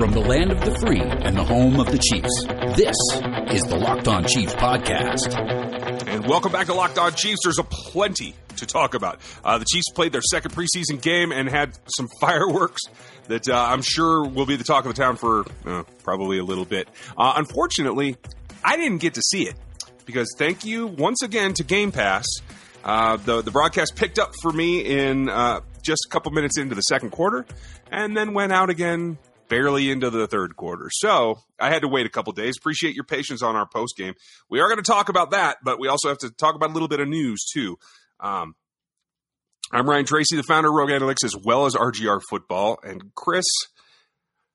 From 0.00 0.12
the 0.12 0.20
land 0.20 0.50
of 0.50 0.58
the 0.62 0.78
free 0.78 1.02
and 1.02 1.36
the 1.36 1.44
home 1.44 1.78
of 1.78 1.92
the 1.92 1.98
Chiefs, 1.98 2.46
this 2.74 2.96
is 3.54 3.62
the 3.64 3.76
Locked 3.76 4.08
On 4.08 4.24
Chiefs 4.24 4.54
podcast. 4.54 5.36
And 6.08 6.26
welcome 6.26 6.50
back 6.50 6.68
to 6.68 6.74
Locked 6.74 6.96
On 6.96 7.12
Chiefs. 7.12 7.40
There's 7.44 7.58
a 7.58 7.64
plenty 7.64 8.34
to 8.56 8.64
talk 8.64 8.94
about. 8.94 9.20
Uh, 9.44 9.58
the 9.58 9.66
Chiefs 9.70 9.90
played 9.94 10.12
their 10.12 10.22
second 10.22 10.52
preseason 10.54 11.02
game 11.02 11.32
and 11.32 11.50
had 11.50 11.78
some 11.98 12.08
fireworks 12.22 12.80
that 13.28 13.46
uh, 13.46 13.54
I'm 13.54 13.82
sure 13.82 14.26
will 14.26 14.46
be 14.46 14.56
the 14.56 14.64
talk 14.64 14.86
of 14.86 14.94
the 14.94 14.98
town 14.98 15.16
for 15.16 15.44
uh, 15.66 15.82
probably 16.02 16.38
a 16.38 16.44
little 16.44 16.64
bit. 16.64 16.88
Uh, 17.14 17.34
unfortunately, 17.36 18.16
I 18.64 18.78
didn't 18.78 19.02
get 19.02 19.12
to 19.14 19.22
see 19.22 19.46
it 19.46 19.54
because 20.06 20.34
thank 20.38 20.64
you 20.64 20.86
once 20.86 21.22
again 21.22 21.52
to 21.52 21.62
Game 21.62 21.92
Pass. 21.92 22.24
Uh, 22.82 23.18
the 23.18 23.42
the 23.42 23.50
broadcast 23.50 23.96
picked 23.96 24.18
up 24.18 24.32
for 24.40 24.50
me 24.50 24.80
in 24.80 25.28
uh, 25.28 25.60
just 25.82 26.06
a 26.06 26.08
couple 26.08 26.32
minutes 26.32 26.56
into 26.56 26.74
the 26.74 26.80
second 26.80 27.10
quarter, 27.10 27.44
and 27.92 28.16
then 28.16 28.32
went 28.32 28.50
out 28.50 28.70
again 28.70 29.18
barely 29.50 29.90
into 29.90 30.08
the 30.08 30.26
third 30.26 30.56
quarter. 30.56 30.88
So 30.90 31.40
I 31.58 31.68
had 31.68 31.82
to 31.82 31.88
wait 31.88 32.06
a 32.06 32.08
couple 32.08 32.32
days. 32.32 32.54
Appreciate 32.56 32.94
your 32.94 33.04
patience 33.04 33.42
on 33.42 33.56
our 33.56 33.66
post 33.66 33.96
game. 33.98 34.14
We 34.48 34.60
are 34.60 34.68
going 34.68 34.82
to 34.82 34.90
talk 34.90 35.10
about 35.10 35.32
that, 35.32 35.58
but 35.62 35.78
we 35.78 35.88
also 35.88 36.08
have 36.08 36.18
to 36.18 36.30
talk 36.30 36.54
about 36.54 36.70
a 36.70 36.72
little 36.72 36.88
bit 36.88 37.00
of 37.00 37.08
news 37.08 37.44
too. 37.52 37.76
Um, 38.20 38.54
I'm 39.72 39.88
Ryan 39.88 40.06
Tracy, 40.06 40.36
the 40.36 40.42
founder 40.42 40.68
of 40.70 40.74
Rogue 40.74 40.90
Analytics, 40.90 41.24
as 41.24 41.36
well 41.36 41.66
as 41.66 41.74
RGR 41.74 42.20
Football, 42.30 42.78
and 42.82 43.14
Chris. 43.14 43.44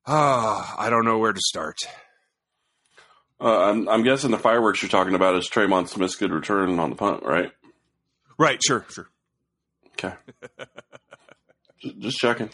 Ah, 0.07 0.75
I 0.77 0.89
don't 0.89 1.05
know 1.05 1.19
where 1.19 1.33
to 1.33 1.41
start. 1.41 1.77
Uh, 3.39 3.69
I'm, 3.69 3.89
I'm 3.89 4.03
guessing 4.03 4.31
the 4.31 4.37
fireworks 4.37 4.81
you're 4.81 4.89
talking 4.89 5.13
about 5.15 5.35
is 5.35 5.49
Tremon 5.49 5.87
Smith's 5.89 6.15
good 6.15 6.31
return 6.31 6.79
on 6.79 6.89
the 6.89 6.95
punt, 6.95 7.23
right? 7.23 7.51
Right, 8.37 8.61
sure, 8.65 8.85
sure. 8.89 9.09
Okay. 9.93 10.13
just, 11.81 11.99
just 11.99 12.17
checking. 12.17 12.49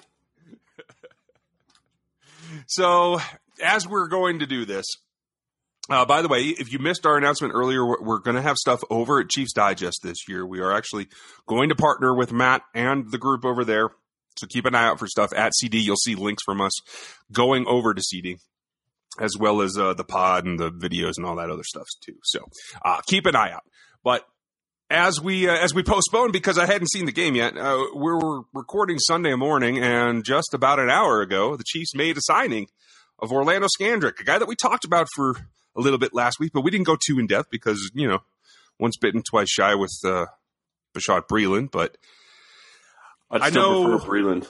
So, 2.67 3.19
as 3.63 3.87
we're 3.87 4.07
going 4.07 4.39
to 4.39 4.47
do 4.47 4.65
this, 4.65 4.85
uh, 5.89 6.05
by 6.05 6.21
the 6.21 6.27
way, 6.27 6.41
if 6.44 6.71
you 6.71 6.80
missed 6.80 7.05
our 7.05 7.17
announcement 7.17 7.53
earlier, 7.53 7.85
we're, 7.85 8.02
we're 8.02 8.19
going 8.19 8.35
to 8.35 8.41
have 8.41 8.58
stuff 8.58 8.81
over 8.89 9.19
at 9.19 9.30
Chiefs 9.30 9.53
Digest 9.53 9.99
this 10.03 10.27
year. 10.27 10.45
We 10.45 10.59
are 10.59 10.71
actually 10.71 11.08
going 11.47 11.69
to 11.69 11.75
partner 11.75 12.16
with 12.16 12.31
Matt 12.31 12.61
and 12.73 13.11
the 13.11 13.17
group 13.17 13.43
over 13.45 13.66
there. 13.66 13.89
So 14.38 14.47
keep 14.47 14.66
an 14.66 14.75
eye 14.75 14.85
out 14.85 14.99
for 14.99 15.08
stuff 15.08 15.33
at 15.33 15.53
CD. 15.55 15.80
You'll 15.80 15.97
see 15.97 16.16
links 16.16 16.43
from 16.43 16.61
us 16.61 16.71
going 17.31 17.66
over 17.67 17.93
to 17.93 18.02
CD, 18.02 18.38
as 19.19 19.36
well 19.38 19.61
as 19.61 19.77
uh, 19.77 19.93
the 19.93 20.03
pod 20.03 20.45
and 20.45 20.58
the 20.58 20.71
videos 20.71 21.13
and 21.17 21.25
all 21.25 21.36
that 21.36 21.49
other 21.49 21.63
stuff 21.63 21.88
too. 22.05 22.15
So 22.23 22.45
uh, 22.83 23.02
keep 23.08 23.25
an 23.25 23.36
eye 23.36 23.52
out. 23.52 23.63
But 24.03 24.25
as 24.92 25.22
we 25.22 25.47
uh, 25.50 25.56
as 25.56 25.73
we 25.73 25.84
postponed 25.84 26.34
because 26.34 26.58
I 26.58 26.66
hadn't 26.66 26.89
seen 26.92 27.06
the 27.06 27.11
game 27.11 27.36
yet, 27.36 27.58
uh, 27.58 27.86
we 27.95 28.11
were 28.11 28.42
recording 28.53 29.00
Sunday 29.00 29.33
morning, 29.36 29.80
and 29.80 30.23
just 30.23 30.53
about 30.53 30.80
an 30.80 30.89
hour 30.89 31.22
ago, 31.22 31.56
the 31.56 31.64
Chiefs 31.66 31.95
made 31.95 32.17
a 32.17 32.22
signing 32.22 32.67
of 33.20 33.31
Orlando 33.31 33.67
Scandrick, 33.80 34.20
a 34.20 34.23
guy 34.23 34.38
that 34.38 34.48
we 34.48 34.56
talked 34.56 34.83
about 34.86 35.08
for 35.16 35.31
a 35.75 35.81
little 35.81 36.00
bit 36.00 36.14
last 36.14 36.39
week, 36.39 36.52
but 36.53 36.61
we 36.61 36.72
didn't 36.72 36.86
go 36.88 36.98
too 37.08 37.20
in 37.20 37.28
depth 37.28 37.50
because 37.50 37.89
you 37.94 38.08
know, 38.08 38.20
once 38.80 38.98
bitten, 38.98 39.23
twice 39.23 39.50
shy 39.50 39.75
with 39.75 39.94
uh, 40.06 40.25
Bashaud 40.94 41.28
Breeland. 41.28 41.72
But 41.72 41.98
I'd 43.30 43.42
I 43.42 43.50
know- 43.50 43.98
prefer 43.98 44.05
Breeland. 44.11 44.48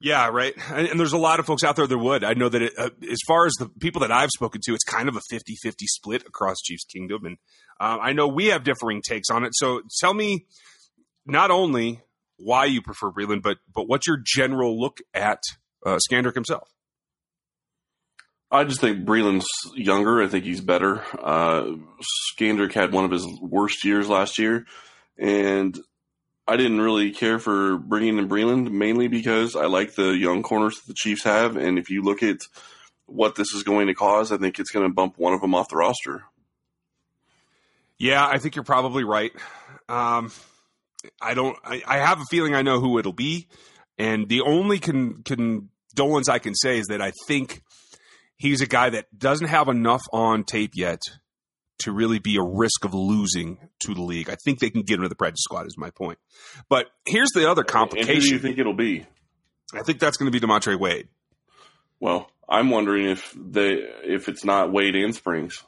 yeah, 0.00 0.28
right. 0.28 0.54
And, 0.72 0.86
and 0.88 0.98
there's 1.00 1.12
a 1.12 1.18
lot 1.18 1.40
of 1.40 1.46
folks 1.46 1.62
out 1.64 1.76
there 1.76 1.86
that 1.86 1.98
would. 1.98 2.24
I 2.24 2.32
know 2.34 2.48
that 2.48 2.62
it, 2.62 2.72
uh, 2.78 2.90
as 3.10 3.18
far 3.26 3.44
as 3.46 3.52
the 3.58 3.68
people 3.80 4.00
that 4.00 4.10
I've 4.12 4.30
spoken 4.30 4.60
to, 4.64 4.72
it's 4.74 4.84
kind 4.84 5.08
of 5.08 5.16
a 5.16 5.20
50 5.28 5.56
50 5.62 5.86
split 5.86 6.22
across 6.26 6.58
Chiefs 6.62 6.84
Kingdom. 6.84 7.26
And 7.26 7.36
uh, 7.80 7.98
I 8.00 8.12
know 8.12 8.28
we 8.28 8.46
have 8.46 8.62
differing 8.62 9.02
takes 9.02 9.30
on 9.30 9.44
it. 9.44 9.52
So 9.54 9.80
tell 10.00 10.12
me 10.12 10.46
not 11.26 11.50
only 11.50 12.02
why 12.36 12.66
you 12.66 12.82
prefer 12.82 13.10
Breeland, 13.10 13.42
but 13.42 13.58
but 13.74 13.88
what's 13.88 14.06
your 14.06 14.18
general 14.22 14.78
look 14.78 14.98
at 15.14 15.40
uh, 15.84 15.98
Scandrick 16.10 16.34
himself? 16.34 16.68
I 18.50 18.64
just 18.64 18.80
think 18.80 19.06
Breeland's 19.06 19.46
younger. 19.74 20.22
I 20.22 20.26
think 20.26 20.44
he's 20.44 20.60
better. 20.60 21.02
Uh, 21.22 21.76
Scandrick 22.34 22.72
had 22.72 22.92
one 22.92 23.04
of 23.04 23.10
his 23.10 23.26
worst 23.40 23.84
years 23.84 24.08
last 24.08 24.38
year, 24.38 24.66
and 25.16 25.78
I 26.48 26.56
didn't 26.56 26.80
really 26.80 27.12
care 27.12 27.38
for 27.38 27.78
bringing 27.78 28.18
in 28.18 28.28
Breeland 28.28 28.72
mainly 28.72 29.06
because 29.06 29.54
I 29.54 29.66
like 29.66 29.94
the 29.94 30.10
young 30.10 30.42
corners 30.42 30.74
that 30.76 30.88
the 30.88 30.94
Chiefs 30.94 31.22
have, 31.24 31.56
and 31.56 31.78
if 31.78 31.90
you 31.90 32.02
look 32.02 32.24
at 32.24 32.38
what 33.06 33.36
this 33.36 33.54
is 33.54 33.62
going 33.62 33.86
to 33.86 33.94
cause, 33.94 34.32
I 34.32 34.36
think 34.36 34.58
it's 34.58 34.70
going 34.70 34.86
to 34.86 34.92
bump 34.92 35.14
one 35.16 35.32
of 35.32 35.40
them 35.40 35.54
off 35.54 35.68
the 35.68 35.76
roster. 35.76 36.24
Yeah, 38.00 38.26
I 38.26 38.38
think 38.38 38.56
you're 38.56 38.64
probably 38.64 39.04
right. 39.04 39.30
Um, 39.88 40.32
I 41.20 41.34
don't. 41.34 41.56
I, 41.62 41.82
I 41.86 41.98
have 41.98 42.18
a 42.20 42.24
feeling 42.24 42.54
I 42.54 42.62
know 42.62 42.80
who 42.80 42.98
it'll 42.98 43.12
be, 43.12 43.46
and 43.98 44.26
the 44.28 44.40
only 44.40 44.78
con, 44.78 45.22
condolence 45.24 46.28
I 46.28 46.38
can 46.38 46.54
say 46.54 46.78
is 46.78 46.86
that 46.86 47.02
I 47.02 47.12
think 47.26 47.62
he's 48.36 48.62
a 48.62 48.66
guy 48.66 48.90
that 48.90 49.06
doesn't 49.16 49.48
have 49.48 49.68
enough 49.68 50.02
on 50.12 50.44
tape 50.44 50.72
yet 50.74 51.00
to 51.80 51.92
really 51.92 52.18
be 52.18 52.36
a 52.36 52.42
risk 52.42 52.84
of 52.86 52.94
losing 52.94 53.58
to 53.80 53.92
the 53.94 54.02
league. 54.02 54.30
I 54.30 54.36
think 54.44 54.60
they 54.60 54.70
can 54.70 54.82
get 54.82 54.96
him 54.96 55.02
to 55.02 55.08
the 55.10 55.14
practice 55.14 55.42
squad. 55.42 55.66
Is 55.66 55.76
my 55.76 55.90
point. 55.90 56.18
But 56.70 56.86
here's 57.06 57.30
the 57.34 57.50
other 57.50 57.62
And 57.62 57.70
who 57.70 57.84
do 57.84 57.92
you 57.92 57.96
complication. 58.06 58.38
think 58.38 58.58
it'll 58.58 58.72
be? 58.74 59.06
I 59.74 59.82
think 59.82 60.00
that's 60.00 60.16
going 60.16 60.26
to 60.26 60.32
be 60.32 60.40
D'Montre 60.40 60.76
Wade. 60.76 61.08
Well, 62.00 62.30
I'm 62.48 62.70
wondering 62.70 63.06
if 63.10 63.34
they 63.38 63.72
if 64.04 64.28
it's 64.28 64.44
not 64.44 64.72
Wade 64.72 64.96
and 64.96 65.14
Springs. 65.14 65.62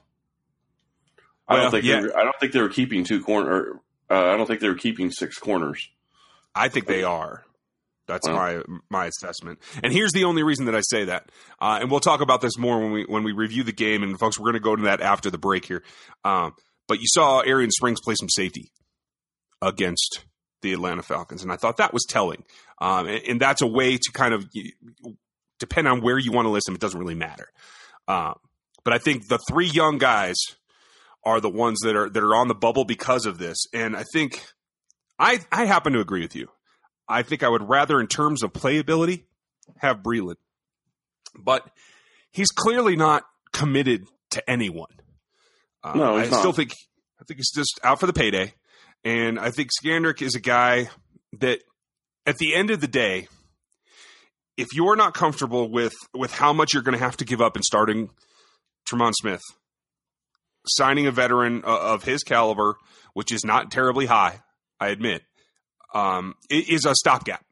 I 1.49 1.55
Well, 1.55 1.63
don't 1.65 1.71
think 1.73 1.85
yeah. 1.85 2.01
they 2.01 2.07
were, 2.07 2.17
I 2.19 2.23
don't 2.25 2.35
think 2.41 2.53
they 2.53 2.61
were 2.61 2.69
keeping 2.69 3.05
two 3.05 3.23
corner. 3.23 3.81
Uh, 4.11 4.27
I 4.27 4.37
don't 4.37 4.47
think 4.47 4.61
they 4.61 4.69
were 4.69 4.75
keeping 4.75 5.11
six 5.11 5.39
corners. 5.39 5.89
I 6.55 6.69
think 6.69 6.87
they 6.87 7.03
are. 7.03 7.45
That's 8.09 8.27
my 8.27 8.61
my 8.91 9.07
assessment. 9.07 9.61
And 9.83 9.93
here's 9.93 10.13
the 10.13 10.25
only 10.25 10.43
reason 10.43 10.67
that 10.67 10.75
I 10.75 10.81
say 10.83 11.05
that. 11.05 11.31
Uh, 11.61 11.79
and 11.81 11.91
we'll 11.91 12.01
talk 12.01 12.21
about 12.21 12.41
this 12.41 12.59
more 12.59 12.79
when 12.81 12.93
we 12.93 13.05
when 13.05 13.23
we 13.23 13.33
review 13.33 13.63
the 13.63 13.73
game. 13.73 14.03
And 14.03 14.19
folks, 14.19 14.39
we're 14.39 14.47
going 14.51 14.55
to 14.55 14.61
go 14.61 14.77
to 14.77 14.83
that 14.83 15.01
after 15.01 15.31
the 15.31 15.39
break 15.39 15.65
here. 15.65 15.83
Um, 16.25 16.53
but 16.89 16.99
you 16.99 17.07
saw 17.07 17.43
Arrion 17.43 17.71
Springs 17.71 18.01
play 18.03 18.15
some 18.19 18.29
safety 18.29 18.73
against 19.63 20.25
the 20.63 20.73
Atlanta 20.73 21.03
Falcons, 21.03 21.43
and 21.43 21.53
I 21.53 21.57
thought 21.57 21.79
that 21.79 21.93
was 21.93 22.05
telling. 22.09 22.45
Um, 22.81 23.07
and, 23.07 23.23
and 23.29 23.41
that's 23.41 23.63
a 23.63 23.67
way 23.67 23.97
to 23.97 24.13
kind 24.13 24.35
of 24.35 24.45
depend 25.59 25.89
on 25.89 26.03
where 26.03 26.19
you 26.19 26.33
want 26.33 26.47
to 26.47 26.51
list 26.51 26.67
them. 26.67 26.75
It 26.75 26.81
doesn't 26.81 26.99
really 26.99 27.15
matter. 27.15 27.49
Um, 28.09 28.35
but 28.85 28.93
I 28.93 28.99
think 28.99 29.29
the 29.29 29.39
three 29.49 29.69
young 29.69 29.99
guys 29.99 30.37
are 31.25 31.41
the 31.41 31.49
ones 31.51 31.81
that 31.81 31.97
are 31.97 32.09
that 32.11 32.23
are 32.23 32.35
on 32.35 32.49
the 32.49 32.55
bubble 32.55 32.85
because 32.85 33.27
of 33.27 33.39
this. 33.39 33.59
And 33.73 33.97
I 33.97 34.05
think 34.13 34.43
I 35.19 35.41
I 35.51 35.65
happen 35.67 35.93
to 35.95 36.01
agree 36.01 36.23
with 36.23 36.35
you. 36.37 36.49
I 37.09 37.23
think 37.23 37.43
I 37.43 37.49
would 37.49 37.69
rather, 37.69 38.01
in 38.01 38.07
terms 38.07 38.43
of 38.43 38.53
playability, 38.53 39.25
have 39.79 39.99
Breeland, 39.99 40.37
but 41.39 41.69
he's 42.31 42.49
clearly 42.51 42.97
not 42.97 43.25
committed 43.53 44.07
to 44.31 44.51
anyone. 44.51 44.89
Uh, 45.85 45.93
No, 45.95 46.17
I 46.17 46.27
not. 46.29 46.39
still 46.41 46.53
think 46.53 46.73
I 47.21 47.25
think 47.25 47.39
he's 47.39 47.53
just 47.53 47.79
out 47.85 48.01
for 48.01 48.07
the 48.07 48.13
payday, 48.13 48.55
and 49.05 49.39
I 49.39 49.51
think 49.51 49.71
Scandrick 49.83 50.23
is 50.23 50.35
a 50.35 50.41
guy 50.41 50.89
that, 51.41 51.61
at 52.27 52.39
the 52.39 52.55
end 52.55 52.71
of 52.71 52.81
the 52.81 52.89
day, 52.89 53.29
if 54.57 54.69
you're 54.75 54.97
not 54.97 55.15
comfortable 55.15 55.71
with 55.71 55.95
with 56.15 56.33
how 56.33 56.53
much 56.53 56.73
you're 56.73 56.83
going 56.83 56.99
to 56.99 57.05
have 57.05 57.17
to 57.19 57.25
give 57.25 57.41
up 57.41 57.57
in 57.57 57.63
starting 57.63 58.11
Tremon 58.91 59.13
Smith, 59.15 59.43
signing 60.67 61.07
a 61.07 61.11
veteran 61.11 61.63
uh, 61.65 61.79
of 61.95 62.05
his 62.05 62.23
caliber, 62.23 62.77
which 63.15 63.33
is 63.33 63.45
not 63.45 63.71
terribly 63.71 64.07
high, 64.07 64.41
I 64.81 64.89
admit, 64.89 65.23
um, 65.95 66.35
is 66.51 66.85
a 66.85 66.95
stopgap. 66.95 67.45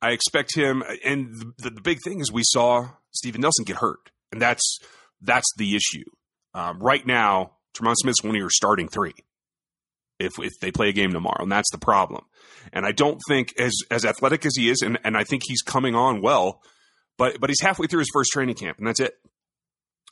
I 0.00 0.10
expect 0.10 0.54
him, 0.54 0.82
and 1.04 1.34
the, 1.58 1.70
the 1.70 1.80
big 1.80 1.98
thing 2.04 2.20
is 2.20 2.30
we 2.30 2.44
saw 2.44 2.88
Steven 3.10 3.40
Nelson 3.40 3.64
get 3.64 3.76
hurt, 3.76 4.10
and 4.30 4.40
that's 4.40 4.78
that's 5.20 5.48
the 5.56 5.74
issue. 5.74 6.04
Um, 6.54 6.78
right 6.78 7.04
now, 7.04 7.52
Tremon 7.76 7.94
Smith's 7.96 8.22
one 8.22 8.34
of 8.34 8.40
your 8.40 8.50
starting 8.50 8.88
three. 8.88 9.14
If 10.18 10.32
if 10.38 10.52
they 10.60 10.70
play 10.70 10.88
a 10.88 10.92
game 10.92 11.12
tomorrow, 11.12 11.42
and 11.42 11.50
that's 11.50 11.70
the 11.70 11.78
problem. 11.78 12.24
And 12.72 12.86
I 12.86 12.92
don't 12.92 13.20
think 13.28 13.54
as 13.58 13.72
as 13.90 14.04
athletic 14.04 14.46
as 14.46 14.52
he 14.56 14.70
is, 14.70 14.82
and, 14.82 14.98
and 15.04 15.16
I 15.16 15.24
think 15.24 15.42
he's 15.46 15.62
coming 15.62 15.94
on 15.94 16.22
well, 16.22 16.60
but 17.16 17.40
but 17.40 17.50
he's 17.50 17.60
halfway 17.60 17.86
through 17.86 18.00
his 18.00 18.10
first 18.12 18.30
training 18.32 18.56
camp, 18.56 18.78
and 18.78 18.86
that's 18.86 19.00
it. 19.00 19.14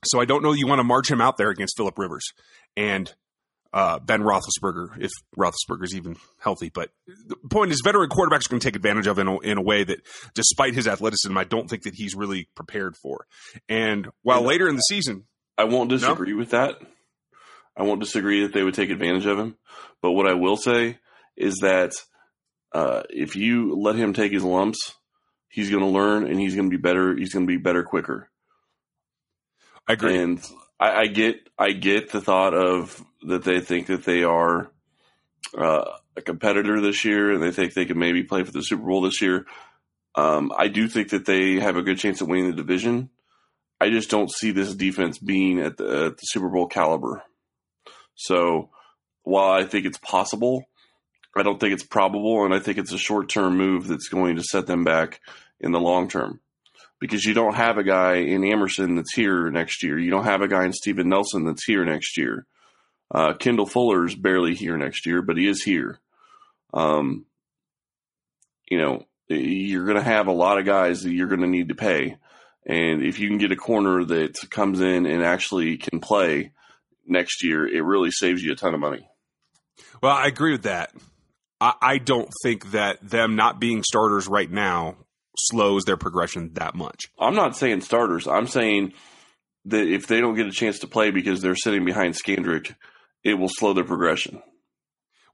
So 0.04 0.20
I 0.20 0.24
don't 0.24 0.42
know 0.42 0.52
you 0.52 0.66
want 0.66 0.78
to 0.80 0.84
march 0.84 1.10
him 1.10 1.20
out 1.20 1.36
there 1.36 1.50
against 1.50 1.76
Philip 1.76 1.98
Rivers 1.98 2.24
and 2.76 3.12
uh, 3.72 3.98
Ben 3.98 4.22
Roethlisberger, 4.22 4.98
if 5.00 5.10
Roethlisberger's 5.36 5.94
even 5.94 6.16
healthy. 6.38 6.70
But 6.72 6.90
the 7.26 7.36
point 7.50 7.72
is, 7.72 7.80
veteran 7.84 8.08
quarterbacks 8.08 8.46
are 8.46 8.50
going 8.50 8.60
to 8.60 8.66
take 8.66 8.76
advantage 8.76 9.06
of 9.06 9.18
in 9.18 9.26
a, 9.28 9.38
in 9.40 9.58
a 9.58 9.62
way 9.62 9.84
that, 9.84 10.00
despite 10.34 10.74
his 10.74 10.86
athleticism, 10.86 11.36
I 11.36 11.44
don't 11.44 11.68
think 11.68 11.82
that 11.82 11.94
he's 11.94 12.14
really 12.14 12.48
prepared 12.54 12.96
for. 12.96 13.26
And 13.68 14.08
while 14.22 14.40
Yeah. 14.42 14.46
later 14.48 14.68
in 14.68 14.76
the 14.76 14.80
season, 14.82 15.26
I 15.58 15.64
won't 15.64 15.90
disagree 15.90 16.32
with 16.34 16.50
that. 16.50 16.76
I 17.76 17.82
won't 17.82 18.00
disagree 18.00 18.42
that 18.42 18.54
they 18.54 18.62
would 18.62 18.74
take 18.74 18.90
advantage 18.90 19.26
of 19.26 19.38
him. 19.38 19.56
But 20.00 20.12
what 20.12 20.26
I 20.26 20.34
will 20.34 20.56
say 20.56 20.98
is 21.36 21.56
that 21.62 21.92
uh, 22.72 23.02
if 23.10 23.36
you 23.36 23.74
let 23.78 23.96
him 23.96 24.12
take 24.14 24.32
his 24.32 24.44
lumps, 24.44 24.94
he's 25.48 25.70
going 25.70 25.82
to 25.82 25.88
learn 25.88 26.26
and 26.26 26.38
he's 26.40 26.54
going 26.54 26.70
to 26.70 26.74
be 26.76 26.80
better. 26.80 27.14
He's 27.14 27.32
going 27.34 27.46
to 27.46 27.50
be 27.50 27.58
better 27.58 27.82
quicker. 27.82 28.30
I 29.88 29.92
agree. 29.92 30.18
And 30.18 30.42
I, 30.78 30.92
I 30.92 31.06
get, 31.06 31.48
I 31.58 31.72
get 31.72 32.10
the 32.10 32.20
thought 32.20 32.54
of 32.54 33.04
that 33.22 33.44
they 33.44 33.60
think 33.60 33.86
that 33.86 34.04
they 34.04 34.24
are 34.24 34.70
uh, 35.56 35.84
a 36.16 36.22
competitor 36.22 36.80
this 36.80 37.04
year 37.04 37.32
and 37.32 37.42
they 37.42 37.50
think 37.50 37.74
they 37.74 37.84
can 37.84 37.98
maybe 37.98 38.22
play 38.22 38.42
for 38.42 38.52
the 38.52 38.62
Super 38.62 38.84
Bowl 38.84 39.02
this 39.02 39.20
year. 39.20 39.46
Um, 40.14 40.52
I 40.56 40.68
do 40.68 40.88
think 40.88 41.10
that 41.10 41.26
they 41.26 41.60
have 41.60 41.76
a 41.76 41.82
good 41.82 41.98
chance 41.98 42.20
of 42.20 42.28
winning 42.28 42.50
the 42.50 42.56
division. 42.56 43.10
I 43.80 43.90
just 43.90 44.10
don't 44.10 44.32
see 44.32 44.52
this 44.52 44.74
defense 44.74 45.18
being 45.18 45.60
at 45.60 45.76
the, 45.76 46.06
at 46.06 46.16
the 46.16 46.22
Super 46.22 46.48
Bowl 46.48 46.66
caliber. 46.66 47.22
So 48.14 48.70
while 49.22 49.52
I 49.52 49.64
think 49.64 49.84
it's 49.84 49.98
possible, 49.98 50.64
I 51.36 51.42
don't 51.42 51.60
think 51.60 51.74
it's 51.74 51.84
probable, 51.84 52.44
and 52.46 52.54
I 52.54 52.58
think 52.58 52.78
it's 52.78 52.92
a 52.92 52.98
short 52.98 53.28
term 53.28 53.58
move 53.58 53.86
that's 53.86 54.08
going 54.08 54.36
to 54.36 54.42
set 54.42 54.66
them 54.66 54.84
back 54.84 55.20
in 55.60 55.72
the 55.72 55.80
long 55.80 56.08
term. 56.08 56.40
Because 56.98 57.24
you 57.24 57.34
don't 57.34 57.54
have 57.54 57.76
a 57.76 57.84
guy 57.84 58.14
in 58.14 58.42
Amerson 58.42 58.94
that's 58.94 59.14
here 59.14 59.50
next 59.50 59.82
year. 59.82 59.98
You 59.98 60.10
don't 60.10 60.24
have 60.24 60.40
a 60.40 60.48
guy 60.48 60.64
in 60.64 60.72
Steven 60.72 61.08
Nelson 61.08 61.44
that's 61.44 61.64
here 61.64 61.84
next 61.84 62.16
year. 62.16 62.46
Uh, 63.14 63.34
Kendall 63.34 63.66
Fuller's 63.66 64.14
barely 64.14 64.54
here 64.54 64.76
next 64.76 65.06
year, 65.06 65.20
but 65.22 65.36
he 65.36 65.46
is 65.46 65.62
here. 65.62 66.00
Um, 66.72 67.26
you 68.70 68.78
know, 68.78 69.04
you're 69.28 69.84
going 69.84 69.98
to 69.98 70.02
have 70.02 70.26
a 70.26 70.32
lot 70.32 70.58
of 70.58 70.64
guys 70.64 71.02
that 71.02 71.12
you're 71.12 71.28
going 71.28 71.40
to 71.40 71.46
need 71.46 71.68
to 71.68 71.74
pay. 71.74 72.16
And 72.66 73.02
if 73.02 73.18
you 73.18 73.28
can 73.28 73.38
get 73.38 73.52
a 73.52 73.56
corner 73.56 74.04
that 74.04 74.36
comes 74.50 74.80
in 74.80 75.06
and 75.06 75.22
actually 75.22 75.76
can 75.76 76.00
play 76.00 76.52
next 77.06 77.44
year, 77.44 77.66
it 77.66 77.84
really 77.84 78.10
saves 78.10 78.42
you 78.42 78.52
a 78.52 78.56
ton 78.56 78.74
of 78.74 78.80
money. 78.80 79.08
Well, 80.02 80.16
I 80.16 80.26
agree 80.26 80.52
with 80.52 80.64
that. 80.64 80.92
I, 81.60 81.74
I 81.80 81.98
don't 81.98 82.30
think 82.42 82.72
that 82.72 82.98
them 83.08 83.36
not 83.36 83.60
being 83.60 83.82
starters 83.82 84.26
right 84.26 84.50
now 84.50 84.96
slows 85.38 85.84
their 85.84 85.96
progression 85.96 86.52
that 86.54 86.74
much. 86.74 87.06
I'm 87.18 87.34
not 87.34 87.56
saying 87.56 87.82
starters. 87.82 88.26
I'm 88.26 88.46
saying 88.46 88.92
that 89.66 89.86
if 89.86 90.06
they 90.06 90.20
don't 90.20 90.34
get 90.34 90.46
a 90.46 90.52
chance 90.52 90.80
to 90.80 90.86
play 90.86 91.10
because 91.10 91.40
they're 91.40 91.56
sitting 91.56 91.84
behind 91.84 92.14
Scandrick, 92.14 92.74
it 93.24 93.34
will 93.34 93.48
slow 93.48 93.72
their 93.72 93.84
progression. 93.84 94.42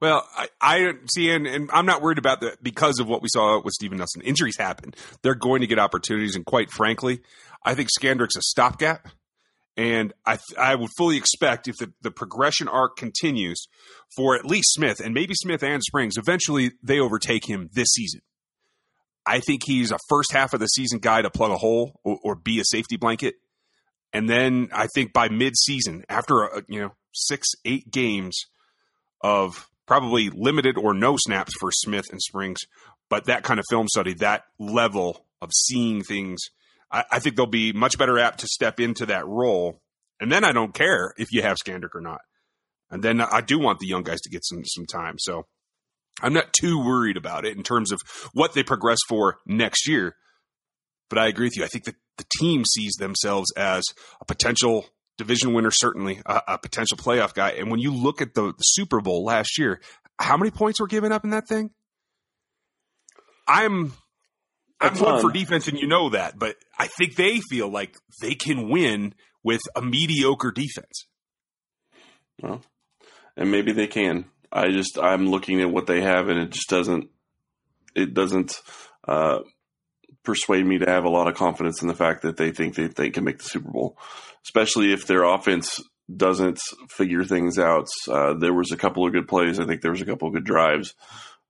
Well, 0.00 0.26
I, 0.36 0.48
I 0.60 0.92
see, 1.14 1.30
and, 1.30 1.46
and, 1.46 1.70
I'm 1.72 1.86
not 1.86 2.02
worried 2.02 2.18
about 2.18 2.40
that 2.40 2.60
because 2.60 2.98
of 2.98 3.06
what 3.06 3.22
we 3.22 3.28
saw 3.32 3.60
with 3.62 3.72
Steven 3.74 3.98
Nelson. 3.98 4.22
Injuries 4.22 4.56
happen; 4.56 4.94
they're 5.22 5.36
going 5.36 5.60
to 5.60 5.68
get 5.68 5.78
opportunities, 5.78 6.34
and 6.34 6.44
quite 6.44 6.70
frankly, 6.70 7.20
I 7.64 7.74
think 7.74 7.88
Scandrick's 7.96 8.36
a 8.36 8.42
stopgap. 8.42 9.08
And 9.76 10.12
I, 10.26 10.38
I 10.58 10.74
would 10.74 10.90
fully 10.98 11.16
expect 11.16 11.66
if 11.66 11.76
the, 11.78 11.92
the 12.02 12.10
progression 12.10 12.68
arc 12.68 12.96
continues 12.96 13.68
for 14.14 14.34
at 14.34 14.44
least 14.44 14.74
Smith 14.74 15.00
and 15.00 15.14
maybe 15.14 15.34
Smith 15.34 15.62
and 15.62 15.82
Springs, 15.82 16.18
eventually 16.18 16.72
they 16.82 16.98
overtake 16.98 17.48
him 17.48 17.70
this 17.72 17.88
season. 17.88 18.20
I 19.24 19.40
think 19.40 19.62
he's 19.64 19.92
a 19.92 19.98
first 20.08 20.32
half 20.32 20.52
of 20.52 20.60
the 20.60 20.66
season 20.66 20.98
guy 20.98 21.22
to 21.22 21.30
plug 21.30 21.50
a 21.50 21.56
hole 21.56 22.00
or, 22.04 22.18
or 22.22 22.34
be 22.34 22.60
a 22.60 22.64
safety 22.64 22.96
blanket. 22.96 23.34
And 24.12 24.28
then 24.28 24.68
I 24.72 24.88
think 24.94 25.12
by 25.12 25.28
mid 25.28 25.56
season, 25.56 26.04
after 26.08 26.42
a, 26.42 26.62
you 26.68 26.80
know 26.80 26.92
six 27.14 27.48
eight 27.64 27.90
games 27.90 28.36
of 29.20 29.68
probably 29.86 30.30
limited 30.30 30.76
or 30.78 30.94
no 30.94 31.16
snaps 31.16 31.52
for 31.58 31.70
Smith 31.70 32.06
and 32.10 32.20
Springs, 32.20 32.60
but 33.08 33.26
that 33.26 33.42
kind 33.42 33.60
of 33.60 33.66
film 33.70 33.88
study, 33.88 34.14
that 34.14 34.44
level 34.58 35.26
of 35.40 35.50
seeing 35.52 36.02
things 36.02 36.40
I, 36.92 37.04
I 37.10 37.18
think 37.18 37.36
they'll 37.36 37.46
be 37.46 37.72
much 37.72 37.98
better 37.98 38.18
apt 38.18 38.40
to 38.40 38.46
step 38.46 38.78
into 38.78 39.06
that 39.06 39.26
role. 39.26 39.80
And 40.20 40.30
then 40.30 40.44
I 40.44 40.52
don't 40.52 40.74
care 40.74 41.12
if 41.16 41.32
you 41.32 41.42
have 41.42 41.56
Scandrick 41.56 41.94
or 41.94 42.00
not. 42.00 42.20
And 42.90 43.02
then 43.02 43.20
I 43.20 43.40
do 43.40 43.58
want 43.58 43.80
the 43.80 43.86
young 43.86 44.02
guys 44.02 44.20
to 44.20 44.30
get 44.30 44.44
some 44.44 44.64
some 44.66 44.84
time. 44.84 45.14
So 45.18 45.46
I'm 46.20 46.32
not 46.32 46.52
too 46.52 46.78
worried 46.78 47.16
about 47.16 47.44
it 47.44 47.56
in 47.56 47.62
terms 47.62 47.92
of 47.92 48.00
what 48.32 48.52
they 48.52 48.62
progress 48.62 48.98
for 49.08 49.38
next 49.46 49.88
year. 49.88 50.16
But 51.08 51.18
I 51.18 51.28
agree 51.28 51.46
with 51.46 51.56
you. 51.56 51.64
I 51.64 51.68
think 51.68 51.84
that 51.84 51.96
the 52.18 52.24
team 52.38 52.64
sees 52.64 52.94
themselves 52.94 53.52
as 53.56 53.84
a 54.20 54.24
potential 54.24 54.86
division 55.18 55.52
winner, 55.52 55.70
certainly 55.70 56.20
a, 56.26 56.42
a 56.48 56.58
potential 56.58 56.96
playoff 56.96 57.34
guy. 57.34 57.50
And 57.50 57.70
when 57.70 57.80
you 57.80 57.92
look 57.92 58.22
at 58.22 58.34
the, 58.34 58.52
the 58.52 58.62
Super 58.62 59.00
Bowl 59.00 59.24
last 59.24 59.58
year, 59.58 59.80
how 60.18 60.36
many 60.36 60.50
points 60.50 60.80
were 60.80 60.86
given 60.86 61.12
up 61.12 61.24
in 61.24 61.30
that 61.30 61.48
thing? 61.48 61.70
I'm 63.46 63.92
I'm 64.80 64.98
one 64.98 65.20
for 65.20 65.30
defense, 65.30 65.68
and 65.68 65.78
you 65.78 65.86
know 65.86 66.10
that. 66.10 66.38
But 66.38 66.56
I 66.78 66.88
think 66.88 67.16
they 67.16 67.40
feel 67.40 67.68
like 67.68 67.96
they 68.20 68.34
can 68.34 68.68
win 68.68 69.14
with 69.42 69.60
a 69.76 69.82
mediocre 69.82 70.50
defense. 70.50 71.06
Well, 72.40 72.62
and 73.36 73.50
maybe 73.50 73.72
they 73.72 73.86
can. 73.86 74.26
I 74.52 74.70
just 74.70 74.98
I'm 74.98 75.28
looking 75.28 75.60
at 75.60 75.70
what 75.70 75.86
they 75.86 76.02
have, 76.02 76.28
and 76.28 76.38
it 76.38 76.50
just 76.50 76.68
doesn't 76.68 77.08
it 77.94 78.14
doesn't 78.14 78.60
uh, 79.06 79.40
persuade 80.22 80.66
me 80.66 80.78
to 80.78 80.88
have 80.88 81.04
a 81.04 81.10
lot 81.10 81.28
of 81.28 81.34
confidence 81.34 81.82
in 81.82 81.88
the 81.88 81.94
fact 81.94 82.22
that 82.22 82.36
they 82.36 82.50
think 82.52 82.76
that 82.76 82.96
they 82.96 83.10
can 83.10 83.24
make 83.24 83.38
the 83.38 83.44
Super 83.44 83.70
Bowl, 83.70 83.98
especially 84.44 84.92
if 84.92 85.06
their 85.06 85.24
offense 85.24 85.80
doesn't 86.14 86.60
figure 86.88 87.24
things 87.24 87.58
out. 87.58 87.88
Uh, 88.08 88.34
there 88.34 88.54
was 88.54 88.72
a 88.72 88.76
couple 88.76 89.06
of 89.06 89.12
good 89.12 89.28
plays. 89.28 89.58
I 89.58 89.66
think 89.66 89.80
there 89.80 89.92
was 89.92 90.02
a 90.02 90.06
couple 90.06 90.28
of 90.28 90.34
good 90.34 90.44
drives, 90.44 90.94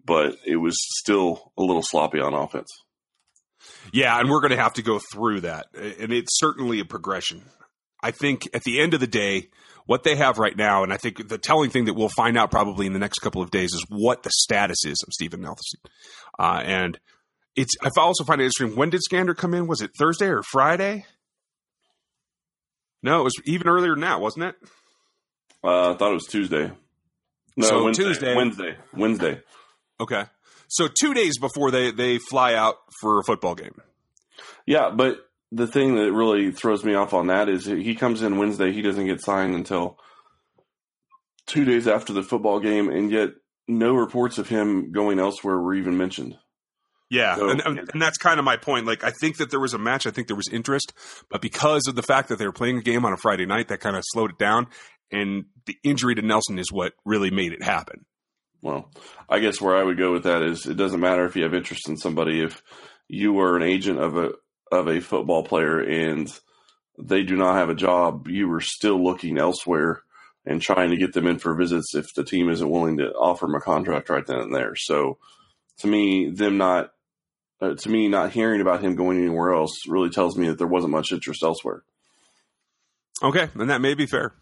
but 0.04 0.36
it 0.46 0.56
was 0.56 0.76
still 0.98 1.52
a 1.56 1.62
little 1.62 1.82
sloppy 1.82 2.20
on 2.20 2.34
offense. 2.34 2.70
Yeah, 3.92 4.18
and 4.18 4.30
we're 4.30 4.40
going 4.40 4.50
to 4.50 4.62
have 4.62 4.74
to 4.74 4.82
go 4.82 5.00
through 5.12 5.42
that. 5.42 5.66
And 5.74 6.12
it's 6.12 6.38
certainly 6.38 6.80
a 6.80 6.84
progression. 6.84 7.42
I 8.02 8.10
think 8.10 8.48
at 8.54 8.62
the 8.64 8.80
end 8.80 8.94
of 8.94 9.00
the 9.00 9.06
day, 9.06 9.48
what 9.86 10.04
they 10.04 10.16
have 10.16 10.38
right 10.38 10.56
now, 10.56 10.82
and 10.82 10.92
I 10.92 10.96
think 10.96 11.28
the 11.28 11.38
telling 11.38 11.70
thing 11.70 11.86
that 11.86 11.94
we'll 11.94 12.08
find 12.08 12.38
out 12.38 12.50
probably 12.50 12.86
in 12.86 12.92
the 12.92 12.98
next 12.98 13.18
couple 13.18 13.42
of 13.42 13.50
days 13.50 13.72
is 13.72 13.84
what 13.88 14.22
the 14.22 14.30
status 14.32 14.84
is 14.84 15.02
of 15.06 15.12
Steven 15.12 15.40
Nelson. 15.40 15.80
Uh, 16.38 16.62
and 16.64 16.98
it's 17.56 17.74
I 17.82 17.88
also 17.96 18.24
find 18.24 18.40
it 18.40 18.44
interesting. 18.44 18.76
When 18.76 18.90
did 18.90 19.02
Scander 19.02 19.34
come 19.34 19.54
in? 19.54 19.66
Was 19.66 19.80
it 19.80 19.90
Thursday 19.98 20.26
or 20.26 20.42
Friday? 20.42 21.04
No, 23.02 23.20
it 23.20 23.24
was 23.24 23.34
even 23.44 23.68
earlier 23.68 23.92
than 23.92 24.00
that, 24.00 24.20
wasn't 24.20 24.44
it? 24.44 24.54
Uh, 25.64 25.92
I 25.92 25.96
thought 25.96 26.10
it 26.10 26.14
was 26.14 26.26
Tuesday. 26.26 26.70
No, 27.56 27.66
so 27.66 27.84
Wednesday, 27.84 28.04
Tuesday, 28.04 28.34
Wednesday, 28.34 28.76
Wednesday. 28.94 29.40
Okay, 30.00 30.24
so 30.68 30.88
two 30.88 31.12
days 31.12 31.38
before 31.38 31.70
they 31.70 31.90
they 31.90 32.18
fly 32.18 32.54
out 32.54 32.76
for 33.00 33.18
a 33.18 33.24
football 33.24 33.54
game. 33.54 33.74
Yeah, 34.66 34.90
but 34.90 35.18
the 35.52 35.66
thing 35.66 35.96
that 35.96 36.12
really 36.12 36.50
throws 36.50 36.82
me 36.82 36.94
off 36.94 37.12
on 37.12 37.26
that 37.26 37.48
is 37.48 37.66
he 37.66 37.94
comes 37.94 38.22
in 38.22 38.38
Wednesday. 38.38 38.72
He 38.72 38.80
doesn't 38.80 39.06
get 39.06 39.22
signed 39.22 39.54
until 39.54 39.98
two 41.46 41.64
days 41.66 41.86
after 41.86 42.14
the 42.14 42.22
football 42.22 42.58
game, 42.58 42.88
and 42.88 43.10
yet 43.10 43.30
no 43.68 43.94
reports 43.94 44.38
of 44.38 44.48
him 44.48 44.92
going 44.92 45.18
elsewhere 45.18 45.58
were 45.58 45.74
even 45.74 45.98
mentioned. 45.98 46.38
Yeah, 47.10 47.36
so, 47.36 47.50
and, 47.50 47.60
and 47.60 48.00
that's 48.00 48.16
kind 48.16 48.38
of 48.38 48.44
my 48.46 48.56
point. 48.56 48.86
Like, 48.86 49.04
I 49.04 49.10
think 49.10 49.36
that 49.36 49.50
there 49.50 49.60
was 49.60 49.74
a 49.74 49.78
match. 49.78 50.06
I 50.06 50.10
think 50.10 50.28
there 50.28 50.36
was 50.36 50.48
interest, 50.48 50.94
but 51.28 51.42
because 51.42 51.86
of 51.86 51.94
the 51.94 52.02
fact 52.02 52.30
that 52.30 52.38
they 52.38 52.46
were 52.46 52.52
playing 52.52 52.78
a 52.78 52.82
game 52.82 53.04
on 53.04 53.12
a 53.12 53.18
Friday 53.18 53.44
night, 53.44 53.68
that 53.68 53.80
kind 53.80 53.96
of 53.96 54.02
slowed 54.06 54.30
it 54.30 54.38
down. 54.38 54.68
And 55.10 55.44
the 55.66 55.76
injury 55.84 56.14
to 56.14 56.22
Nelson 56.22 56.58
is 56.58 56.72
what 56.72 56.94
really 57.04 57.30
made 57.30 57.52
it 57.52 57.62
happen. 57.62 58.06
Well, 58.62 58.90
I 59.28 59.40
guess 59.40 59.60
where 59.60 59.76
I 59.76 59.82
would 59.82 59.98
go 59.98 60.12
with 60.12 60.22
that 60.22 60.40
is 60.40 60.64
it 60.64 60.78
doesn't 60.78 61.00
matter 61.00 61.26
if 61.26 61.36
you 61.36 61.42
have 61.42 61.52
interest 61.52 61.86
in 61.86 61.98
somebody 61.98 62.40
if 62.40 62.62
you 63.08 63.38
are 63.40 63.56
an 63.56 63.62
agent 63.62 63.98
of 63.98 64.16
a 64.16 64.30
of 64.72 64.88
a 64.88 65.00
football 65.00 65.44
player 65.44 65.80
and 65.80 66.28
they 66.98 67.22
do 67.22 67.36
not 67.36 67.56
have 67.56 67.68
a 67.68 67.74
job, 67.74 68.28
you 68.28 68.52
are 68.52 68.60
still 68.60 69.02
looking 69.02 69.38
elsewhere 69.38 70.02
and 70.44 70.60
trying 70.60 70.90
to 70.90 70.96
get 70.96 71.12
them 71.12 71.26
in 71.26 71.38
for 71.38 71.54
visits 71.54 71.94
if 71.94 72.12
the 72.14 72.24
team 72.24 72.50
isn't 72.50 72.68
willing 72.68 72.98
to 72.98 73.12
offer 73.12 73.46
them 73.46 73.54
a 73.54 73.60
contract 73.60 74.10
right 74.10 74.26
then 74.26 74.38
and 74.38 74.54
there. 74.54 74.74
So 74.76 75.18
to 75.78 75.86
me, 75.86 76.30
them 76.30 76.58
not 76.58 76.92
uh, 77.60 77.74
to 77.74 77.88
me 77.88 78.08
not 78.08 78.32
hearing 78.32 78.60
about 78.60 78.82
him 78.82 78.96
going 78.96 79.18
anywhere 79.18 79.52
else 79.52 79.86
really 79.86 80.10
tells 80.10 80.36
me 80.36 80.48
that 80.48 80.58
there 80.58 80.66
wasn't 80.66 80.92
much 80.92 81.12
interest 81.12 81.42
elsewhere. 81.42 81.84
Okay, 83.22 83.48
and 83.54 83.70
that 83.70 83.80
may 83.80 83.94
be 83.94 84.06
fair. 84.06 84.32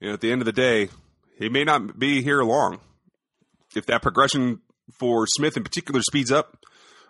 You 0.00 0.08
know, 0.08 0.14
at 0.14 0.20
the 0.20 0.30
end 0.30 0.40
of 0.40 0.46
the 0.46 0.52
day, 0.52 0.88
he 1.36 1.48
may 1.48 1.64
not 1.64 1.98
be 1.98 2.22
here 2.22 2.42
long 2.42 2.78
if 3.74 3.86
that 3.86 4.02
progression 4.02 4.60
for 4.92 5.26
Smith 5.26 5.56
in 5.56 5.64
particular 5.64 6.00
speeds 6.02 6.30
up, 6.30 6.64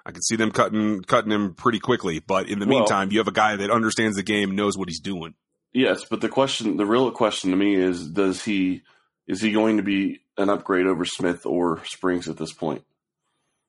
I 0.09 0.11
can 0.11 0.23
see 0.23 0.37
them 0.37 0.51
cutting 0.51 1.03
cutting 1.03 1.31
him 1.31 1.53
pretty 1.53 1.79
quickly. 1.79 2.19
But 2.19 2.49
in 2.49 2.61
the 2.61 2.67
well, 2.67 2.79
meantime, 2.79 3.13
you 3.13 3.19
have 3.19 3.29
a 3.29 3.33
guy 3.33 3.57
that 3.57 3.71
understands 3.71 4.17
the 4.17 4.23
game, 4.23 4.57
knows 4.57 4.77
what 4.77 4.89
he's 4.89 5.01
doing. 5.01 5.35
Yes, 5.75 6.05
but 6.07 6.23
the 6.23 6.31
question, 6.31 6.79
the 6.79 6.87
real 6.87 7.11
question 7.11 7.51
to 7.51 7.57
me 7.57 7.75
is, 7.75 8.09
does 8.09 8.43
he 8.43 8.83
is 9.27 9.43
he 9.43 9.53
going 9.53 9.77
to 9.77 9.83
be 9.83 10.23
an 10.39 10.49
upgrade 10.49 10.87
over 10.87 11.05
Smith 11.05 11.45
or 11.45 11.85
Springs 11.85 12.27
at 12.27 12.39
this 12.39 12.55
point? 12.55 12.85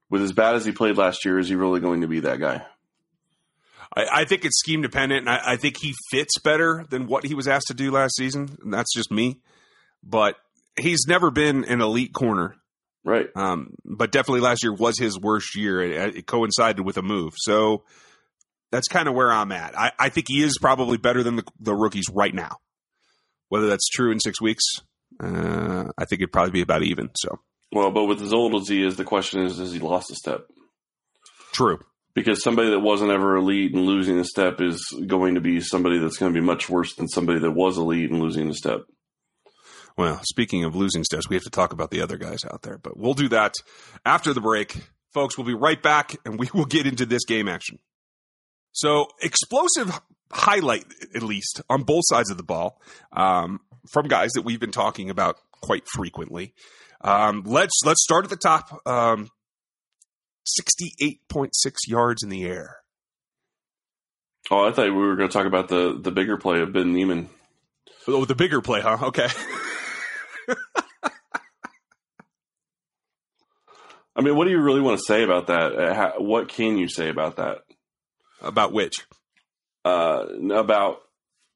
With 0.09 0.21
as 0.21 0.31
bad 0.31 0.55
as 0.55 0.63
he 0.63 0.71
played 0.71 0.97
last 0.97 1.25
year, 1.25 1.37
is 1.37 1.49
he 1.49 1.55
really 1.55 1.81
going 1.81 2.01
to 2.01 2.07
be 2.07 2.21
that 2.21 2.39
guy? 2.39 2.65
I, 3.95 4.05
I 4.21 4.25
think 4.25 4.45
it's 4.45 4.59
scheme 4.59 4.81
dependent, 4.81 5.27
and 5.27 5.29
I, 5.29 5.53
I 5.53 5.55
think 5.57 5.75
he 5.77 5.93
fits 6.09 6.39
better 6.39 6.85
than 6.89 7.05
what 7.05 7.25
he 7.25 7.35
was 7.35 7.49
asked 7.49 7.67
to 7.67 7.73
do 7.73 7.91
last 7.91 8.15
season. 8.15 8.57
And 8.63 8.73
that's 8.73 8.93
just 8.93 9.11
me, 9.11 9.41
but 10.01 10.37
he's 10.79 11.05
never 11.05 11.31
been 11.31 11.65
an 11.65 11.81
elite 11.81 12.13
corner. 12.13 12.55
Right. 13.03 13.27
Um, 13.35 13.75
but 13.85 14.11
definitely 14.11 14.41
last 14.41 14.63
year 14.63 14.73
was 14.73 14.99
his 14.99 15.19
worst 15.19 15.55
year. 15.55 15.81
It, 15.81 16.17
it 16.17 16.27
coincided 16.27 16.85
with 16.85 16.97
a 16.97 17.01
move. 17.01 17.33
So 17.37 17.83
that's 18.71 18.87
kind 18.87 19.07
of 19.07 19.15
where 19.15 19.31
I'm 19.31 19.51
at. 19.51 19.77
I, 19.77 19.91
I 19.97 20.09
think 20.09 20.27
he 20.27 20.43
is 20.43 20.57
probably 20.59 20.97
better 20.97 21.23
than 21.23 21.37
the, 21.37 21.43
the, 21.59 21.73
rookies 21.73 22.09
right 22.11 22.33
now. 22.33 22.57
Whether 23.47 23.67
that's 23.67 23.87
true 23.87 24.11
in 24.11 24.19
six 24.19 24.39
weeks, 24.41 24.63
uh, 25.19 25.85
I 25.97 26.05
think 26.05 26.21
it'd 26.21 26.31
probably 26.31 26.51
be 26.51 26.61
about 26.61 26.83
even. 26.83 27.09
So. 27.17 27.39
Well, 27.71 27.91
but 27.91 28.05
with 28.05 28.21
as 28.21 28.33
old 28.33 28.55
as 28.55 28.67
he 28.67 28.85
is, 28.85 28.95
the 28.95 29.05
question 29.05 29.41
is, 29.41 29.57
has 29.57 29.71
he 29.71 29.79
lost 29.79 30.11
a 30.11 30.15
step? 30.15 30.41
True. 31.51 31.79
Because 32.13 32.43
somebody 32.43 32.69
that 32.71 32.79
wasn't 32.79 33.11
ever 33.11 33.37
elite 33.37 33.73
and 33.73 33.85
losing 33.85 34.19
a 34.19 34.23
step 34.23 34.61
is 34.61 34.83
going 35.07 35.35
to 35.35 35.41
be 35.41 35.61
somebody 35.61 35.99
that's 35.99 36.17
going 36.17 36.33
to 36.33 36.39
be 36.39 36.45
much 36.45 36.69
worse 36.69 36.95
than 36.95 37.07
somebody 37.07 37.39
that 37.39 37.51
was 37.51 37.77
elite 37.77 38.11
and 38.11 38.19
losing 38.19 38.49
a 38.49 38.53
step. 38.53 38.81
Well, 39.99 40.21
speaking 40.23 40.63
of 40.63 40.77
losing 40.77 41.03
steps, 41.03 41.27
we 41.27 41.35
have 41.35 41.43
to 41.43 41.49
talk 41.49 41.73
about 41.73 41.91
the 41.91 41.99
other 41.99 42.15
guys 42.15 42.45
out 42.45 42.61
there, 42.61 42.77
but 42.77 42.95
we'll 42.95 43.15
do 43.15 43.27
that 43.27 43.53
after 44.05 44.33
the 44.33 44.39
break. 44.39 44.77
folks. 45.13 45.37
We'll 45.37 45.45
be 45.45 45.53
right 45.53 45.83
back, 45.83 46.15
and 46.23 46.39
we 46.39 46.47
will 46.53 46.63
get 46.63 46.87
into 46.87 47.05
this 47.05 47.25
game 47.25 47.49
action. 47.49 47.79
So, 48.71 49.07
explosive 49.21 49.99
highlight, 50.31 50.85
at 51.13 51.21
least 51.21 51.61
on 51.69 51.83
both 51.83 52.03
sides 52.05 52.31
of 52.31 52.37
the 52.37 52.43
ball, 52.43 52.81
um, 53.11 53.59
from 53.91 54.07
guys 54.07 54.31
that 54.35 54.43
we've 54.43 54.59
been 54.61 54.71
talking 54.71 55.09
about 55.09 55.35
quite 55.61 55.83
frequently. 55.93 56.53
Um, 57.01 57.43
let's 57.45 57.77
let's 57.85 58.01
start 58.01 58.23
at 58.23 58.29
the 58.29 58.37
top. 58.37 58.79
Um, 58.87 59.27
Sixty-eight 60.45 61.27
point 61.27 61.53
six 61.53 61.81
yards 61.89 62.23
in 62.23 62.29
the 62.29 62.45
air. 62.45 62.77
Oh, 64.49 64.65
I 64.65 64.71
thought 64.71 64.85
we 64.85 64.91
were 64.91 65.17
going 65.17 65.27
to 65.27 65.33
talk 65.33 65.45
about 65.45 65.67
the 65.67 65.99
the 66.01 66.11
bigger 66.11 66.37
play 66.37 66.61
of 66.61 66.71
Ben 66.71 66.93
Niemann. 66.93 67.27
Oh, 68.07 68.23
the 68.23 68.33
bigger 68.33 68.61
play, 68.61 68.79
huh? 68.79 68.97
Okay. 69.07 69.27
I 74.15 74.21
mean, 74.21 74.35
what 74.35 74.45
do 74.45 74.51
you 74.51 74.61
really 74.61 74.81
want 74.81 74.99
to 74.99 75.05
say 75.05 75.23
about 75.23 75.47
that? 75.47 75.73
Uh, 75.73 76.11
what 76.17 76.49
can 76.49 76.77
you 76.77 76.89
say 76.89 77.09
about 77.09 77.37
that? 77.37 77.59
About 78.41 78.73
which? 78.73 79.05
Uh, 79.85 80.25
about 80.53 80.99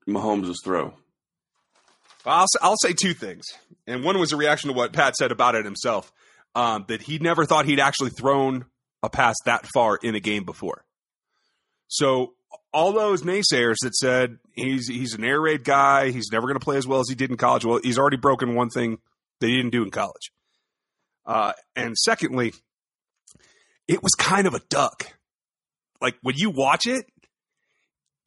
Mahomes' 0.08 0.56
throw. 0.64 0.94
I'll 2.26 2.48
I'll 2.62 2.78
say 2.78 2.94
two 2.94 3.14
things, 3.14 3.44
and 3.86 4.04
one 4.04 4.18
was 4.18 4.32
a 4.32 4.38
reaction 4.38 4.70
to 4.70 4.74
what 4.74 4.94
Pat 4.94 5.16
said 5.16 5.32
about 5.32 5.56
it 5.56 5.66
himself. 5.66 6.12
Um, 6.56 6.86
that 6.88 7.02
he 7.02 7.18
never 7.18 7.46
thought 7.46 7.66
he'd 7.66 7.80
actually 7.80 8.12
thrown 8.12 8.66
a 9.02 9.10
pass 9.10 9.36
that 9.46 9.66
far 9.74 9.98
in 10.02 10.16
a 10.16 10.20
game 10.20 10.46
before. 10.46 10.86
So 11.88 12.34
all 12.74 12.92
those 12.92 13.24
naysayers 13.24 13.76
that 13.82 13.96
said 13.96 14.38
he's 14.54 14.88
he's 14.88 15.14
an 15.14 15.24
air 15.24 15.40
raid 15.40 15.64
guy, 15.64 16.10
he's 16.12 16.30
never 16.32 16.48
going 16.48 16.60
to 16.60 16.64
play 16.64 16.78
as 16.78 16.88
well 16.88 17.00
as 17.00 17.10
he 17.10 17.16
did 17.16 17.30
in 17.30 17.38
college. 17.38 17.66
Well, 17.66 17.80
he's 17.84 18.00
already 18.00 18.18
broken 18.18 18.56
one 18.56 18.70
thing 18.70 18.98
that 19.40 19.48
he 19.48 19.56
didn't 19.58 19.72
do 19.72 19.84
in 19.84 19.92
college. 19.92 20.32
Uh, 21.26 21.54
and 21.76 21.98
secondly, 21.98 22.54
it 23.88 24.02
was 24.02 24.14
kind 24.14 24.48
of 24.48 24.54
a 24.54 24.62
duck. 24.70 25.14
Like 26.02 26.16
when 26.22 26.36
you 26.36 26.50
watch 26.50 26.86
it, 26.86 27.06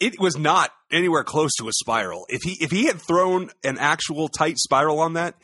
it 0.01 0.19
was 0.21 0.37
not 0.37 0.71
anywhere 0.91 1.25
close 1.25 1.55
to 1.59 1.69
a 1.69 1.73
spiral. 1.73 2.27
If 2.29 2.43
he 2.43 2.57
if 2.63 2.71
he 2.71 2.85
had 2.85 3.01
thrown 3.01 3.51
an 3.65 3.79
actual 3.79 4.29
tight 4.29 4.59
spiral 4.59 5.01
on 5.01 5.15
that, 5.15 5.35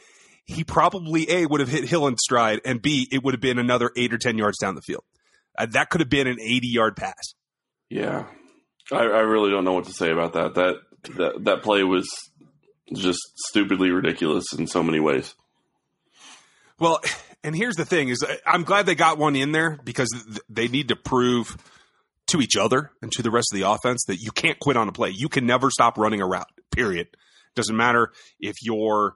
he 0.45 0.65
probably 0.65 1.31
a 1.31 1.47
would 1.47 1.61
have 1.61 1.69
hit 1.69 1.85
Hill 1.85 2.07
in 2.07 2.17
stride, 2.17 2.61
and 2.65 2.81
b 2.81 3.09
it 3.11 3.23
would 3.23 3.35
have 3.35 3.41
been 3.41 3.59
another 3.59 3.91
eight 3.97 4.13
or 4.13 4.19
ten 4.19 4.39
yards 4.39 4.59
down 4.59 4.75
the 4.75 4.83
field. 4.83 5.05
Uh, 5.57 5.67
that 5.67 5.91
could 5.91 6.01
have 6.01 6.11
been 6.11 6.27
an 6.27 6.39
eighty 6.41 6.69
yard 6.69 6.97
pass. 6.97 7.35
Yeah, 7.91 8.27
I, 8.93 9.03
I 9.03 9.21
really 9.21 9.51
don't 9.51 9.65
know 9.65 9.73
what 9.73 9.87
to 9.87 9.93
say 9.93 10.11
about 10.11 10.35
that. 10.35 10.55
That 10.55 10.77
that 11.17 11.45
that 11.45 11.63
play 11.63 11.83
was 11.83 12.09
just 12.93 13.21
stupidly 13.49 13.91
ridiculous 13.91 14.53
in 14.53 14.67
so 14.67 14.83
many 14.83 15.01
ways. 15.01 15.35
Well, 16.79 17.01
and 17.45 17.57
here's 17.57 17.77
the 17.77 17.85
thing: 17.85 18.09
is 18.09 18.25
I'm 18.47 18.65
glad 18.65 18.87
they 18.87 18.95
got 18.95 19.19
one 19.19 19.37
in 19.37 19.53
there 19.53 19.79
because 19.85 20.09
they 20.49 20.69
need 20.69 20.89
to 20.89 20.97
prove 20.97 21.57
to 22.29 22.41
each 22.41 22.57
other 22.57 22.91
and 23.03 23.11
to 23.13 23.23
the 23.23 23.31
rest 23.31 23.49
of 23.53 23.59
the 23.59 23.69
offense 23.69 24.05
that 24.07 24.19
you 24.21 24.31
can't 24.31 24.59
quit 24.59 24.77
on 24.77 24.89
a 24.89 24.93
play. 24.93 25.11
You 25.11 25.29
can 25.29 25.47
never 25.47 25.71
stop 25.71 25.99
running 25.99 26.21
a 26.21 26.27
route. 26.27 26.51
Period. 26.71 27.09
Doesn't 27.55 27.77
matter 27.77 28.13
if 28.41 28.55
you're, 28.63 29.15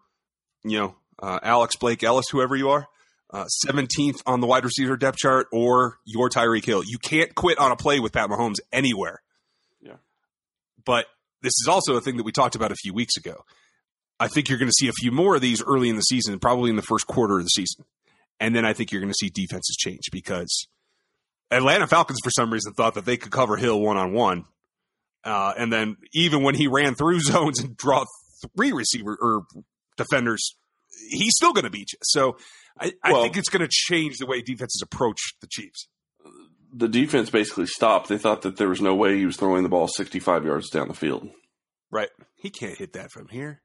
you 0.65 0.79
know, 0.79 0.97
uh, 1.23 1.39
Alex 1.43 1.77
Blake 1.77 2.03
Ellis, 2.03 2.27
whoever 2.31 2.55
you 2.55 2.69
are, 2.69 2.87
uh, 3.33 3.47
17th 3.67 4.23
on 4.27 4.41
the 4.41 4.47
wide 4.47 4.65
receiver 4.65 4.97
depth 4.97 5.17
chart, 5.17 5.47
or 5.53 5.99
your 6.05 6.29
Tyreek 6.29 6.65
Hill. 6.65 6.83
You 6.85 6.99
can't 6.99 7.35
quit 7.35 7.59
on 7.59 7.73
a 7.73 7.77
play 7.77 8.01
with 8.01 8.13
Pat 8.13 8.29
Mahomes 8.29 8.59
anywhere. 8.73 9.23
But 10.87 11.07
this 11.43 11.53
is 11.61 11.69
also 11.69 11.97
a 11.97 12.01
thing 12.01 12.17
that 12.17 12.23
we 12.23 12.33
talked 12.33 12.55
about 12.55 12.73
a 12.73 12.77
few 12.77 12.95
weeks 12.95 13.17
ago. 13.19 13.45
I 14.19 14.29
think 14.29 14.49
you're 14.49 14.59
going 14.59 14.71
to 14.71 14.75
see 14.79 14.89
a 14.89 14.93
few 14.93 15.13
more 15.13 15.35
of 15.35 15.43
these 15.43 15.63
early 15.63 15.91
in 15.91 15.97
the 15.97 16.03
season, 16.03 16.39
probably 16.39 16.71
in 16.71 16.77
the 16.77 16.83
first 16.83 17.07
quarter 17.07 17.39
of 17.39 17.45
the 17.45 17.49
season. 17.49 17.85
And 18.41 18.55
then 18.55 18.65
I 18.65 18.73
think 18.73 18.91
you're 18.91 19.03
going 19.03 19.13
to 19.13 19.19
see 19.19 19.29
defenses 19.29 19.77
change 19.77 20.05
because 20.11 20.67
Atlanta 21.51 21.87
Falcons, 21.87 22.19
for 22.25 22.31
some 22.31 22.51
reason, 22.51 22.73
thought 22.73 22.95
that 22.95 23.05
they 23.05 23.19
could 23.19 23.33
cover 23.33 23.57
Hill 23.57 23.81
one 23.81 23.99
on 23.99 24.13
one. 24.13 24.45
And 25.25 25.73
then 25.73 25.97
even 26.15 26.43
when 26.43 26.55
he 26.55 26.67
ran 26.67 26.95
through 26.95 27.21
zones 27.21 27.61
and 27.61 27.77
draw 27.77 28.05
three 28.57 28.73
receiver 28.73 29.19
or 29.21 29.43
defenders, 29.97 30.57
he's 31.11 31.35
still 31.37 31.53
going 31.53 31.65
to 31.65 31.71
beat 31.71 31.93
you. 31.93 31.99
So 32.03 32.39
I, 32.79 32.93
well, 33.05 33.21
I 33.21 33.23
think 33.23 33.37
it's 33.37 33.49
going 33.49 33.63
to 33.63 33.71
change 33.71 34.19
the 34.19 34.27
way 34.27 34.41
defenses 34.41 34.83
approach 34.83 35.19
the 35.41 35.49
Chiefs. 35.51 35.89
The 36.77 36.89
defense 36.89 37.31
basically 37.31 37.67
stopped. 37.67 38.09
They 38.09 38.19
thought 38.19 38.43
that 38.43 38.57
there 38.57 38.69
was 38.69 38.83
no 38.83 38.95
way 38.95 39.17
he 39.17 39.25
was 39.25 39.37
throwing 39.37 39.63
the 39.63 39.69
ball 39.69 39.89
65 39.89 40.45
yards 40.45 40.69
down 40.69 40.89
the 40.89 40.95
field. 40.95 41.29
Right. 41.91 42.11
He 42.35 42.51
can't 42.51 42.77
hit 42.77 42.93
that 42.93 43.11
from 43.11 43.29
here. 43.29 43.63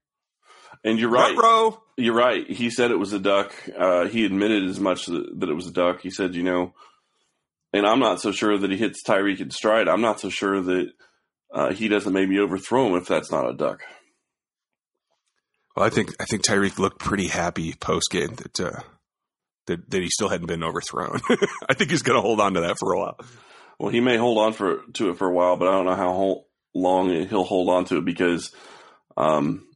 And 0.84 0.98
you're 0.98 1.10
right. 1.10 1.36
Bro. 1.36 1.82
You're 1.98 2.15
right. 2.15 2.50
He 2.50 2.70
said 2.70 2.91
it 2.91 3.00
was 3.00 3.12
a 3.13 3.20
duck. 3.20 3.53
Uh, 3.77 4.08
he 4.08 4.25
admitted 4.25 4.63
as 4.63 4.80
much 4.80 5.08
that 5.08 5.50
it 5.50 5.53
was 5.53 5.68
a 5.68 5.74
duck. 5.74 6.01
He 6.01 6.10
said, 6.10 6.36
you 6.36 6.44
know, 6.44 6.74
and 7.74 7.86
I'm 7.86 8.00
not 8.00 8.22
so 8.22 8.32
sure 8.32 8.58
that 8.58 8.72
he 8.72 8.77
hits 8.77 9.03
Tyreek 9.03 9.39
in 9.39 9.51
stride. 9.51 9.88
I'm 9.88 10.01
not 10.01 10.20
so 10.20 10.30
sure 10.30 10.62
that 10.62 10.91
uh, 11.53 11.74
he 11.74 11.88
doesn't 11.88 12.13
maybe 12.13 12.39
overthrow 12.39 12.88
him 12.88 12.96
if 12.96 13.08
that's 13.08 13.32
not 13.32 13.50
a 13.50 13.53
duck. 13.53 13.82
Well, 15.75 15.86
I 15.86 15.89
think 15.89 16.13
I 16.20 16.25
think 16.25 16.44
Tyreek 16.44 16.80
looked 16.80 17.00
pretty 17.00 17.27
happy 17.27 17.74
post 17.74 18.10
game 18.12 18.36
that, 18.36 18.60
uh, 18.60 18.82
that 19.68 19.89
that 19.89 20.01
he 20.01 20.10
still 20.10 20.30
hadn't 20.30 20.48
been 20.48 20.63
overthrown. 20.63 21.20
I 21.70 21.74
think 21.74 21.91
he's 21.91 22.01
going 22.01 22.18
to 22.18 22.22
hold 22.22 22.39
on 22.39 22.53
to 22.56 22.62
that 22.62 22.77
for 22.80 22.94
a 22.94 23.00
while. 23.00 23.18
Well, 23.80 23.91
he 23.91 24.00
may 24.00 24.18
hold 24.18 24.38
on 24.38 24.53
for 24.53 24.82
to 24.94 25.10
it 25.10 25.18
for 25.18 25.27
a 25.27 25.34
while, 25.34 25.58
but 25.58 25.68
I 25.68 25.72
don't 25.72 25.86
know 25.86 25.96
how 25.96 26.44
long 26.74 27.10
he'll 27.27 27.44
hold 27.44 27.70
on 27.70 27.86
to 27.86 27.98
it 27.98 28.06
because 28.06 28.53
um, 29.18 29.68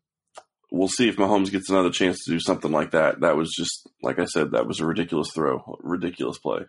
we'll 0.72 0.88
see 0.88 1.08
if 1.08 1.18
Mahomes 1.18 1.52
gets 1.52 1.70
another 1.70 1.90
chance 1.90 2.24
to 2.24 2.32
do 2.32 2.40
something 2.40 2.72
like 2.72 2.92
that. 2.92 3.22
That 3.22 3.36
was 3.36 3.54
just 3.56 3.90
like 4.02 4.20
I 4.20 4.26
said, 4.26 4.52
that 4.52 4.68
was 4.68 4.80
a 4.80 4.86
ridiculous 4.86 5.32
throw, 5.34 5.78
ridiculous 5.82 6.38
play. 6.38 6.62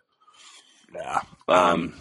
Yeah. 0.94 1.20
Um, 1.48 1.94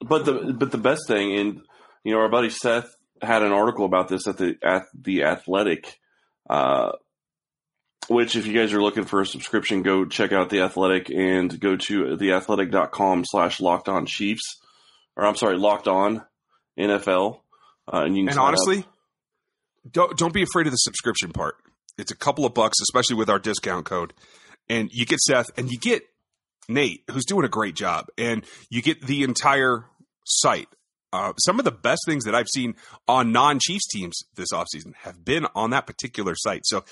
but 0.00 0.24
the 0.24 0.54
but 0.56 0.70
the 0.70 0.78
best 0.78 1.08
thing, 1.08 1.36
and 1.38 1.62
you 2.04 2.12
know, 2.12 2.20
our 2.20 2.28
buddy 2.28 2.50
Seth 2.50 2.94
had 3.22 3.42
an 3.42 3.52
article 3.52 3.84
about 3.84 4.08
this 4.08 4.26
at 4.26 4.36
the 4.36 4.56
at 4.62 4.84
the 4.94 5.24
Athletic. 5.24 5.98
Uh, 6.48 6.92
which 8.08 8.36
if 8.36 8.46
you 8.46 8.52
guys 8.52 8.72
are 8.72 8.82
looking 8.82 9.04
for 9.04 9.20
a 9.20 9.26
subscription, 9.26 9.82
go 9.82 10.04
check 10.04 10.32
out 10.32 10.50
the 10.50 10.60
Athletic 10.60 11.10
and 11.10 11.58
go 11.58 11.76
to 11.76 12.16
theathletic.com 12.16 13.24
slash 13.26 13.60
locked 13.60 13.88
on 13.88 14.06
Chiefs. 14.06 14.60
Or 15.16 15.24
I'm 15.24 15.36
sorry, 15.36 15.56
locked 15.56 15.88
on 15.88 16.24
NFL. 16.78 17.40
Uh, 17.92 18.02
and 18.04 18.16
you 18.16 18.24
can 18.24 18.30
and 18.30 18.38
honestly, 18.38 18.78
up. 18.78 18.84
don't 19.90 20.18
don't 20.18 20.34
be 20.34 20.42
afraid 20.42 20.66
of 20.66 20.72
the 20.72 20.78
subscription 20.78 21.32
part. 21.32 21.56
It's 21.98 22.10
a 22.10 22.16
couple 22.16 22.44
of 22.44 22.52
bucks, 22.54 22.80
especially 22.82 23.16
with 23.16 23.30
our 23.30 23.38
discount 23.38 23.86
code. 23.86 24.12
And 24.68 24.90
you 24.92 25.06
get 25.06 25.20
Seth 25.20 25.46
and 25.56 25.70
you 25.70 25.78
get 25.78 26.02
Nate, 26.68 27.04
who's 27.10 27.24
doing 27.24 27.44
a 27.44 27.48
great 27.48 27.74
job, 27.74 28.06
and 28.18 28.44
you 28.70 28.82
get 28.82 29.00
the 29.02 29.22
entire 29.22 29.84
site. 30.24 30.68
Uh, 31.12 31.32
some 31.38 31.58
of 31.58 31.64
the 31.64 31.72
best 31.72 32.02
things 32.04 32.24
that 32.24 32.34
I've 32.34 32.48
seen 32.48 32.74
on 33.06 33.32
non 33.32 33.58
Chiefs 33.60 33.86
teams 33.86 34.18
this 34.34 34.52
offseason 34.52 34.94
have 35.02 35.24
been 35.24 35.46
on 35.54 35.70
that 35.70 35.86
particular 35.86 36.34
site. 36.36 36.66
So 36.66 36.84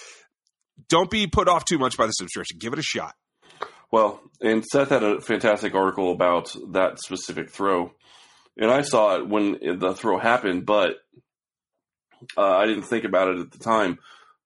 don't 0.89 1.11
be 1.11 1.27
put 1.27 1.49
off 1.49 1.65
too 1.65 1.79
much 1.79 1.97
by 1.97 2.07
the 2.07 2.13
subscription. 2.13 2.59
Give 2.59 2.73
it 2.73 2.79
a 2.79 2.83
shot. 2.83 3.15
Well, 3.91 4.21
and 4.41 4.65
Seth 4.65 4.89
had 4.89 5.03
a 5.03 5.21
fantastic 5.21 5.75
article 5.75 6.11
about 6.11 6.55
that 6.73 7.01
specific 7.01 7.51
throw. 7.51 7.93
And 8.57 8.71
I 8.71 8.83
saw 8.83 9.17
it 9.17 9.29
when 9.29 9.79
the 9.79 9.95
throw 9.95 10.19
happened, 10.19 10.67
but 10.67 10.97
uh, 12.37 12.57
I 12.57 12.67
didn't 12.67 12.85
think 12.85 13.05
about 13.05 13.29
it 13.29 13.39
at 13.39 13.51
the 13.53 13.59
time. 13.59 13.99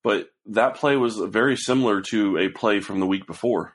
But 0.03 0.29
that 0.47 0.77
play 0.77 0.97
was 0.97 1.17
very 1.17 1.57
similar 1.57 2.03
to 2.11 2.39
a 2.39 2.49
play 2.49 2.81
from 2.81 3.01
the 3.01 3.07
week 3.07 3.27
before. 3.27 3.75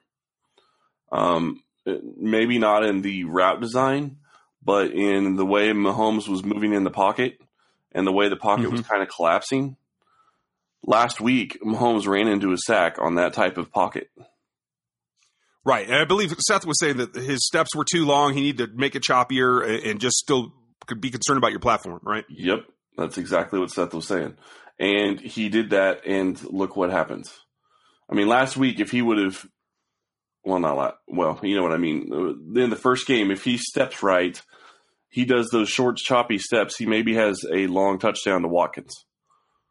Um, 1.11 1.61
maybe 1.85 2.57
not 2.57 2.85
in 2.85 3.01
the 3.01 3.25
route 3.25 3.61
design, 3.61 4.17
but 4.63 4.91
in 4.91 5.35
the 5.35 5.45
way 5.45 5.71
Mahomes 5.71 6.27
was 6.27 6.43
moving 6.43 6.73
in 6.73 6.83
the 6.83 6.89
pocket 6.89 7.39
and 7.91 8.07
the 8.07 8.11
way 8.11 8.29
the 8.29 8.35
pocket 8.35 8.65
mm-hmm. 8.65 8.71
was 8.73 8.81
kind 8.81 9.03
of 9.03 9.09
collapsing. 9.09 9.75
Last 10.83 11.21
week, 11.21 11.59
Mahomes 11.63 12.07
ran 12.07 12.27
into 12.27 12.51
a 12.51 12.57
sack 12.57 12.97
on 12.99 13.15
that 13.15 13.33
type 13.33 13.57
of 13.57 13.71
pocket. 13.71 14.09
Right. 15.65 15.87
And 15.87 15.95
I 15.95 16.03
believe 16.03 16.35
Seth 16.39 16.65
was 16.65 16.77
saying 16.79 16.97
that 16.97 17.15
his 17.15 17.45
steps 17.45 17.73
were 17.75 17.85
too 17.85 18.05
long. 18.05 18.33
He 18.33 18.41
needed 18.41 18.71
to 18.71 18.77
make 18.77 18.95
it 18.95 19.03
choppier 19.03 19.89
and 19.89 20.01
just 20.01 20.17
still 20.17 20.53
could 20.87 20.99
be 20.99 21.09
concerned 21.09 21.37
about 21.37 21.51
your 21.51 21.61
platform, 21.61 22.01
right? 22.03 22.25
Yep. 22.29 22.65
That's 22.97 23.17
exactly 23.17 23.59
what 23.59 23.71
Seth 23.71 23.93
was 23.93 24.07
saying. 24.07 24.35
And 24.79 25.19
he 25.19 25.49
did 25.49 25.69
that, 25.69 26.05
and 26.05 26.41
look 26.43 26.75
what 26.75 26.89
happens. 26.89 27.31
I 28.09 28.15
mean, 28.15 28.27
last 28.27 28.57
week, 28.57 28.79
if 28.79 28.91
he 28.91 29.01
would 29.01 29.19
have 29.19 29.45
well, 30.43 30.59
not 30.59 30.73
a 30.73 30.75
lot. 30.75 30.97
Well, 31.07 31.39
you 31.41 31.55
know 31.55 31.63
what 31.63 31.73
I 31.73 31.77
mean. 31.77 32.09
Uh, 32.11 32.61
in 32.61 32.69
the 32.69 32.75
first 32.75 33.07
game, 33.07 33.31
if 33.31 33.43
he 33.43 33.57
steps 33.57 34.03
right, 34.03 34.41
he 35.09 35.25
does 35.25 35.49
those 35.49 35.69
short, 35.69 35.97
choppy 35.97 36.37
steps. 36.37 36.77
He 36.77 36.85
maybe 36.85 37.15
has 37.15 37.39
a 37.51 37.67
long 37.67 37.97
touchdown 37.97 38.41
to 38.41 38.47
Watkins. 38.47 38.91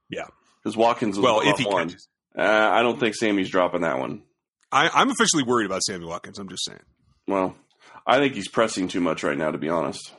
Yeah, 0.09 0.28
because 0.62 0.76
Watkins 0.76 1.16
was 1.16 1.25
well, 1.25 1.40
if 1.42 1.59
he 1.59 1.64
one. 1.64 1.95
Uh, 2.37 2.42
I 2.42 2.83
don't 2.83 2.99
think 2.99 3.14
Sammy's 3.14 3.50
dropping 3.50 3.83
that 3.83 3.99
one. 3.99 4.23
I, 4.71 5.02
am 5.02 5.11
officially 5.11 5.42
worried 5.42 5.66
about 5.66 5.83
Sammy 5.83 6.07
Watkins. 6.07 6.38
I'm 6.38 6.49
just 6.49 6.64
saying. 6.64 6.81
Well, 7.26 7.54
I 8.07 8.19
think 8.19 8.35
he's 8.35 8.49
pressing 8.49 8.88
too 8.88 9.00
much 9.00 9.23
right 9.23 9.37
now, 9.37 9.50
to 9.50 9.59
be 9.59 9.69
honest. 9.69 10.12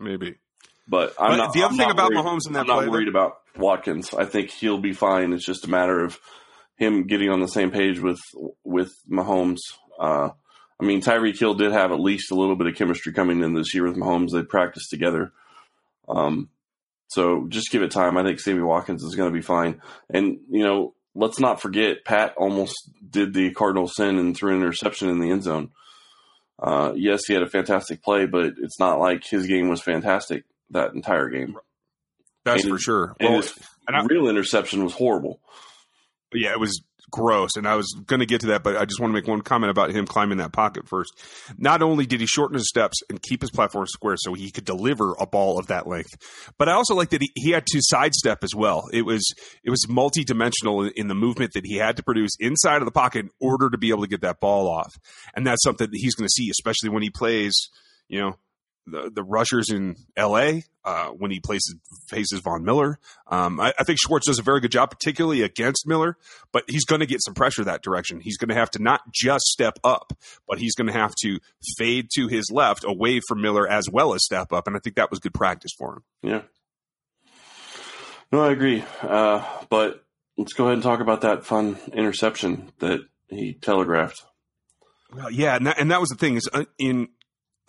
Maybe. 0.00 0.36
But, 0.88 1.14
I'm 1.20 1.30
but 1.30 1.36
not, 1.36 1.52
the 1.52 1.62
other 1.62 1.72
I'm 1.72 1.78
thing 1.78 1.90
about 1.90 2.10
worried, 2.10 2.24
Mahomes 2.24 2.46
in 2.48 2.54
that 2.54 2.60
I'm 2.60 2.66
play, 2.66 2.84
not 2.84 2.90
worried 2.90 3.08
about 3.08 3.36
Watkins. 3.56 4.12
I 4.12 4.24
think 4.24 4.50
he'll 4.50 4.80
be 4.80 4.92
fine. 4.92 5.32
It's 5.32 5.46
just 5.46 5.64
a 5.64 5.70
matter 5.70 6.04
of 6.04 6.18
him 6.76 7.06
getting 7.06 7.30
on 7.30 7.40
the 7.40 7.46
same 7.46 7.70
page 7.70 8.00
with 8.00 8.18
with 8.64 8.90
Mahomes. 9.08 9.58
Uh, 10.00 10.30
I 10.80 10.84
mean, 10.84 11.00
Tyreek 11.00 11.38
Hill 11.38 11.54
did 11.54 11.72
have 11.72 11.92
at 11.92 12.00
least 12.00 12.32
a 12.32 12.34
little 12.34 12.56
bit 12.56 12.66
of 12.66 12.74
chemistry 12.74 13.12
coming 13.12 13.42
in 13.42 13.54
this 13.54 13.72
year 13.72 13.84
with 13.84 13.96
Mahomes. 13.96 14.30
They 14.32 14.42
practiced 14.42 14.90
together. 14.90 15.30
Um, 16.08 16.48
so 17.10 17.46
just 17.48 17.70
give 17.70 17.82
it 17.82 17.90
time. 17.90 18.16
I 18.16 18.22
think 18.22 18.40
Sammy 18.40 18.62
Watkins 18.62 19.02
is 19.04 19.14
going 19.14 19.30
to 19.30 19.34
be 19.36 19.42
fine. 19.42 19.80
And, 20.08 20.38
you 20.50 20.64
know, 20.64 20.94
let's 21.14 21.38
not 21.40 21.60
forget, 21.60 22.04
Pat 22.04 22.34
almost 22.36 22.90
did 23.08 23.34
the 23.34 23.52
Cardinal 23.52 23.88
sin 23.88 24.18
and 24.18 24.36
threw 24.36 24.50
an 24.54 24.60
interception 24.62 25.08
in 25.08 25.20
the 25.20 25.30
end 25.30 25.42
zone. 25.42 25.70
Uh, 26.58 26.92
yes, 26.94 27.22
he 27.26 27.32
had 27.34 27.42
a 27.42 27.48
fantastic 27.48 28.02
play, 28.02 28.26
but 28.26 28.52
it's 28.58 28.78
not 28.78 28.98
like 29.00 29.24
his 29.24 29.46
game 29.46 29.68
was 29.68 29.80
fantastic 29.82 30.44
that 30.70 30.92
entire 30.94 31.28
game. 31.28 31.56
That's 32.44 32.62
And 32.64 32.72
for 32.72 32.78
sure. 32.78 33.16
And 33.18 33.30
Well, 33.30 33.40
his 33.42 33.58
and 33.88 33.96
I- 33.96 34.04
real 34.04 34.28
interception 34.28 34.84
was 34.84 34.92
horrible. 34.92 35.40
yeah, 36.32 36.52
it 36.52 36.60
was 36.60 36.82
gross. 37.10 37.56
And 37.56 37.66
I 37.66 37.76
was 37.76 37.86
going 38.06 38.20
to 38.20 38.26
get 38.26 38.40
to 38.42 38.48
that, 38.48 38.62
but 38.62 38.76
I 38.76 38.84
just 38.84 39.00
want 39.00 39.10
to 39.10 39.14
make 39.14 39.26
one 39.26 39.40
comment 39.42 39.70
about 39.70 39.90
him 39.90 40.06
climbing 40.06 40.38
that 40.38 40.52
pocket 40.52 40.88
first. 40.88 41.12
Not 41.58 41.82
only 41.82 42.06
did 42.06 42.20
he 42.20 42.26
shorten 42.26 42.54
his 42.54 42.68
steps 42.68 42.98
and 43.08 43.22
keep 43.22 43.40
his 43.40 43.50
platform 43.50 43.86
square 43.86 44.16
so 44.18 44.34
he 44.34 44.50
could 44.50 44.64
deliver 44.64 45.14
a 45.18 45.26
ball 45.26 45.58
of 45.58 45.68
that 45.68 45.86
length, 45.86 46.10
but 46.58 46.68
I 46.68 46.72
also 46.72 46.94
like 46.94 47.10
that 47.10 47.22
he, 47.22 47.30
he 47.34 47.50
had 47.50 47.66
to 47.66 47.80
sidestep 47.82 48.42
as 48.42 48.54
well. 48.54 48.84
It 48.92 49.02
was 49.02 49.22
it 49.64 49.70
was 49.70 49.88
multi-dimensional 49.88 50.82
in, 50.82 50.92
in 50.96 51.08
the 51.08 51.14
movement 51.14 51.52
that 51.54 51.66
he 51.66 51.76
had 51.76 51.96
to 51.96 52.02
produce 52.02 52.32
inside 52.38 52.82
of 52.82 52.86
the 52.86 52.92
pocket 52.92 53.26
in 53.26 53.30
order 53.40 53.70
to 53.70 53.78
be 53.78 53.90
able 53.90 54.02
to 54.02 54.08
get 54.08 54.22
that 54.22 54.40
ball 54.40 54.68
off. 54.68 54.94
And 55.34 55.46
that's 55.46 55.62
something 55.62 55.88
that 55.90 55.96
he's 55.96 56.14
going 56.14 56.26
to 56.26 56.32
see, 56.32 56.50
especially 56.50 56.90
when 56.90 57.02
he 57.02 57.10
plays, 57.10 57.54
you 58.08 58.20
know, 58.20 58.36
the, 58.86 59.10
the 59.14 59.22
rushers 59.22 59.70
in 59.70 59.96
L.A. 60.16 60.64
Uh, 60.84 61.08
when 61.08 61.30
he 61.30 61.40
places 61.40 61.76
faces 62.08 62.40
Von 62.40 62.64
Miller. 62.64 62.98
Um, 63.26 63.60
I, 63.60 63.72
I 63.78 63.84
think 63.84 63.98
Schwartz 64.00 64.26
does 64.26 64.38
a 64.38 64.42
very 64.42 64.60
good 64.60 64.72
job, 64.72 64.90
particularly 64.90 65.42
against 65.42 65.86
Miller. 65.86 66.16
But 66.52 66.64
he's 66.68 66.84
going 66.84 67.00
to 67.00 67.06
get 67.06 67.22
some 67.22 67.34
pressure 67.34 67.64
that 67.64 67.82
direction. 67.82 68.20
He's 68.20 68.38
going 68.38 68.48
to 68.48 68.54
have 68.54 68.70
to 68.72 68.82
not 68.82 69.02
just 69.12 69.44
step 69.44 69.78
up, 69.84 70.12
but 70.48 70.58
he's 70.58 70.74
going 70.74 70.86
to 70.86 70.92
have 70.92 71.14
to 71.22 71.38
fade 71.76 72.08
to 72.14 72.28
his 72.28 72.50
left, 72.50 72.84
away 72.84 73.20
from 73.28 73.42
Miller, 73.42 73.68
as 73.68 73.88
well 73.90 74.14
as 74.14 74.24
step 74.24 74.52
up. 74.52 74.66
And 74.66 74.76
I 74.76 74.80
think 74.80 74.96
that 74.96 75.10
was 75.10 75.20
good 75.20 75.34
practice 75.34 75.72
for 75.76 75.94
him. 75.94 76.02
Yeah. 76.22 76.42
No, 78.32 78.42
I 78.42 78.52
agree. 78.52 78.84
Uh, 79.02 79.44
but 79.68 80.04
let's 80.36 80.52
go 80.52 80.64
ahead 80.64 80.74
and 80.74 80.82
talk 80.82 81.00
about 81.00 81.22
that 81.22 81.44
fun 81.44 81.76
interception 81.92 82.72
that 82.78 83.00
he 83.28 83.54
telegraphed. 83.54 84.24
Well, 85.12 85.30
yeah, 85.30 85.56
and 85.56 85.66
that, 85.66 85.78
and 85.78 85.90
that 85.90 86.00
was 86.00 86.08
the 86.08 86.16
thing 86.16 86.36
is 86.36 86.48
uh, 86.52 86.64
in 86.78 87.08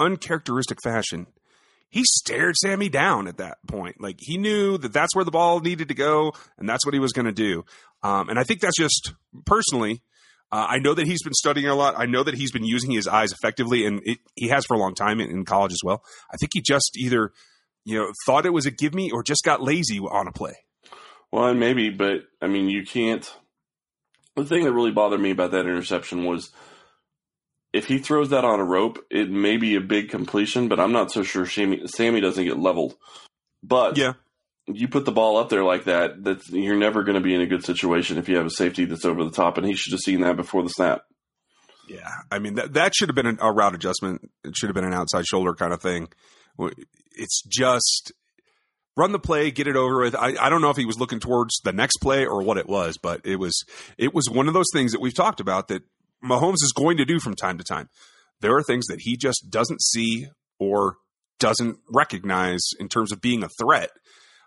uncharacteristic 0.02 0.80
fashion, 0.84 1.28
he 1.90 2.04
stared 2.06 2.56
Sammy 2.56 2.90
down 2.90 3.28
at 3.28 3.38
that 3.38 3.58
point. 3.68 4.02
Like 4.02 4.16
he 4.20 4.38
knew 4.38 4.78
that 4.78 4.94
that's 4.94 5.16
where 5.16 5.26
the 5.26 5.32
ball 5.32 5.60
needed 5.60 5.90
to 5.90 5.94
go, 5.94 6.34
and 6.58 6.68
that's 6.68 6.86
what 6.86 6.94
he 6.94 7.00
was 7.00 7.12
going 7.12 7.26
to 7.26 7.32
do. 7.32 7.66
Um, 8.02 8.30
and 8.30 8.40
I 8.40 8.44
think 8.44 8.62
that's 8.62 8.78
just 8.78 9.14
personally. 9.46 10.02
Uh, 10.54 10.68
I 10.68 10.80
know 10.80 10.94
that 10.94 11.06
he's 11.06 11.24
been 11.24 11.34
studying 11.34 11.68
a 11.68 11.76
lot. 11.76 11.96
I 11.98 12.06
know 12.06 12.24
that 12.24 12.34
he's 12.34 12.52
been 12.52 12.66
using 12.66 12.92
his 12.92 13.08
eyes 13.08 13.32
effectively, 13.32 13.86
and 13.86 14.02
it, 14.04 14.20
he 14.36 14.50
has 14.50 14.66
for 14.66 14.76
a 14.76 14.80
long 14.80 14.96
time 14.96 15.20
in, 15.22 15.30
in 15.30 15.46
college 15.46 15.72
as 15.72 15.80
well. 15.84 16.04
I 16.30 16.38
think 16.38 16.52
he 16.54 16.62
just 16.62 16.98
either, 16.98 17.32
you 17.86 17.98
know, 17.98 18.12
thought 18.26 18.46
it 18.46 18.54
was 18.54 18.66
a 18.66 18.72
give 18.72 18.94
me 18.94 19.12
or 19.12 19.24
just 19.24 19.44
got 19.44 19.62
lazy 19.62 20.00
on 20.00 20.28
a 20.28 20.32
play. 20.32 20.56
Well, 21.32 21.48
and 21.48 21.60
maybe, 21.60 21.90
but 21.90 22.24
I 22.42 22.48
mean, 22.48 22.68
you 22.68 22.86
can't. 22.86 23.32
The 24.36 24.46
thing 24.46 24.64
that 24.64 24.74
really 24.74 24.92
bothered 24.92 25.22
me 25.22 25.32
about 25.32 25.52
that 25.52 25.62
interception 25.62 26.26
was 26.26 26.52
if 27.74 27.88
he 27.88 28.00
throws 28.00 28.30
that 28.30 28.46
on 28.46 28.60
a 28.60 28.66
rope, 28.66 29.00
it 29.10 29.30
may 29.30 29.58
be 29.58 29.76
a 29.76 29.82
big 29.82 30.10
completion, 30.10 30.68
but 30.68 30.80
I'm 30.80 30.92
not 30.92 31.12
so 31.12 31.24
sure 31.24 31.46
Sammy, 31.46 31.88
Sammy 31.88 32.22
doesn't 32.22 32.44
get 32.44 32.58
leveled. 32.60 32.96
But 33.64 33.98
Yeah, 33.98 34.14
you 34.68 34.88
put 34.88 35.06
the 35.06 35.12
ball 35.12 35.38
up 35.38 35.50
there 35.50 35.64
like 35.64 35.86
that, 35.86 36.24
that's 36.24 36.50
you're 36.50 36.78
never 36.78 37.04
going 37.04 37.16
to 37.16 37.22
be 37.22 37.34
in 37.34 37.42
a 37.42 37.46
good 37.46 37.64
situation 37.64 38.18
if 38.18 38.28
you 38.28 38.38
have 38.38 38.46
a 38.46 38.52
safety 38.52 38.86
that's 38.86 39.06
over 39.06 39.24
the 39.24 39.32
top, 39.32 39.58
and 39.58 39.66
he 39.66 39.76
should 39.76 39.94
have 39.94 40.02
seen 40.02 40.22
that 40.22 40.36
before 40.36 40.64
the 40.64 40.70
snap. 40.70 41.04
Yeah, 41.88 42.10
I 42.30 42.40
mean 42.40 42.56
that 42.56 42.74
that 42.74 42.94
should 42.96 43.10
have 43.10 43.16
been 43.16 43.26
an, 43.26 43.40
a 43.42 43.52
route 43.52 43.76
adjustment. 43.76 44.30
It 44.44 44.56
should 44.56 44.70
have 44.70 44.76
been 44.76 44.86
an 44.86 44.94
outside 44.94 45.26
shoulder 45.26 45.54
kind 45.54 45.74
of 45.74 45.82
thing. 45.82 46.10
It's 47.12 47.42
just 47.44 48.14
run 48.96 49.12
the 49.12 49.20
play, 49.20 49.52
get 49.52 49.68
it 49.68 49.76
over 49.76 50.02
with. 50.02 50.16
I, 50.16 50.36
I 50.40 50.50
don't 50.50 50.62
know 50.62 50.70
if 50.70 50.78
he 50.78 50.86
was 50.86 51.00
looking 51.00 51.20
towards 51.20 51.60
the 51.64 51.74
next 51.74 51.98
play 51.98 52.26
or 52.26 52.44
what 52.44 52.58
it 52.58 52.68
was, 52.68 52.98
but 52.98 53.22
it 53.26 53.38
was 53.38 53.64
it 53.98 54.14
was 54.14 54.30
one 54.30 54.48
of 54.48 54.54
those 54.54 54.70
things 54.72 54.92
that 54.92 55.02
we've 55.02 55.14
talked 55.14 55.40
about 55.40 55.68
that 55.70 55.84
Mahomes 56.24 56.56
is 56.64 56.74
going 56.76 56.98
to 56.98 57.06
do 57.06 57.20
from 57.20 57.36
time 57.36 57.58
to 57.58 57.64
time. 57.64 57.90
There 58.42 58.56
are 58.56 58.64
things 58.64 58.88
that 58.88 59.02
he 59.02 59.18
just 59.18 59.50
doesn't 59.50 59.82
see 59.82 60.28
or 60.60 60.98
doesn't 61.40 61.78
recognize 61.90 62.62
in 62.80 62.88
terms 62.88 63.12
of 63.12 63.22
being 63.22 63.44
a 63.44 63.50
threat. 63.60 63.90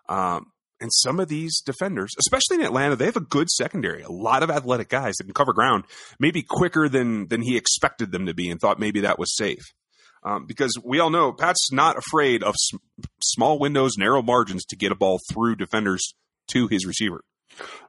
Um, 0.09 0.47
and 0.81 0.91
some 0.93 1.21
of 1.21 1.29
these 1.29 1.61
defenders, 1.65 2.11
especially 2.19 2.57
in 2.57 2.67
Atlanta, 2.67 2.97
they 2.97 3.07
have 3.07 3.17
a 3.17 3.21
good 3.21 3.49
secondary. 3.49 4.03
A 4.03 4.11
lot 4.11 4.43
of 4.43 4.51
athletic 4.51 4.89
guys 4.89 5.15
that 5.17 5.25
can 5.25 5.35
cover 5.35 5.53
ground, 5.53 5.85
maybe 6.19 6.43
quicker 6.43 6.89
than 6.89 7.29
than 7.29 7.43
he 7.43 7.57
expected 7.57 8.13
them 8.13 8.27
to 8.27 8.35
be, 8.35 8.51
and 8.51 8.61
thought 8.61 8.79
maybe 8.79 9.01
that 9.01 9.19
was 9.19 9.35
safe. 9.35 9.63
Um, 10.25 10.47
because 10.47 10.73
we 10.85 11.01
all 11.01 11.11
know 11.11 11.33
Pat's 11.33 11.71
not 11.71 11.97
afraid 11.99 12.43
of 12.43 12.55
s- 12.55 12.79
small 13.23 13.59
windows, 13.59 13.93
narrow 13.99 14.23
margins 14.23 14.65
to 14.67 14.77
get 14.77 14.91
a 14.91 14.97
ball 14.97 15.21
through 15.33 15.57
defenders 15.57 16.15
to 16.49 16.67
his 16.69 16.87
receiver. 16.87 17.21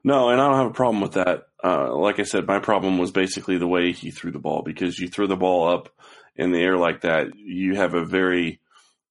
No, 0.04 0.30
and 0.30 0.40
I 0.40 0.48
don't 0.48 0.58
have 0.58 0.68
a 0.68 0.74
problem 0.74 1.02
with 1.02 1.14
that. 1.14 1.48
Uh, 1.64 1.96
like 1.96 2.20
I 2.20 2.24
said, 2.24 2.46
my 2.46 2.60
problem 2.60 2.98
was 2.98 3.12
basically 3.12 3.58
the 3.58 3.68
way 3.68 3.92
he 3.92 4.12
threw 4.12 4.32
the 4.32 4.40
ball 4.40 4.62
because 4.64 5.00
you 5.00 5.08
throw 5.08 5.28
the 5.28 5.36
ball 5.36 5.68
up 5.68 5.90
in 6.36 6.52
the 6.52 6.60
air 6.60 6.78
like 6.78 7.02
that, 7.02 7.36
you 7.36 7.76
have 7.76 7.94
a 7.94 8.06
very 8.06 8.60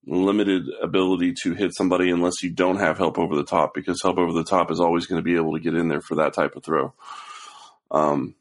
limited 0.07 0.64
ability 0.83 1.35
to 1.43 1.55
hit 1.55 1.75
somebody 1.75 2.11
unless 2.11 2.43
you 2.43 2.51
don't 2.51 2.79
have 2.79 2.99
help 2.99 3.19
over 3.19 3.35
the 3.35 3.45
top 3.45 3.75
because 3.75 4.03
help 4.03 4.19
over 4.19 4.33
the 4.33 4.45
top 4.45 4.71
is 4.71 4.81
always 4.81 5.07
going 5.07 5.19
to 5.19 5.25
be 5.25 5.37
able 5.37 5.55
to 5.55 5.61
get 5.61 5.75
in 5.75 5.88
there 5.88 6.03
for 6.03 6.17
that 6.17 6.35
type 6.35 6.55
of 6.57 6.62
throw. 6.62 6.93
Um, 7.90 8.35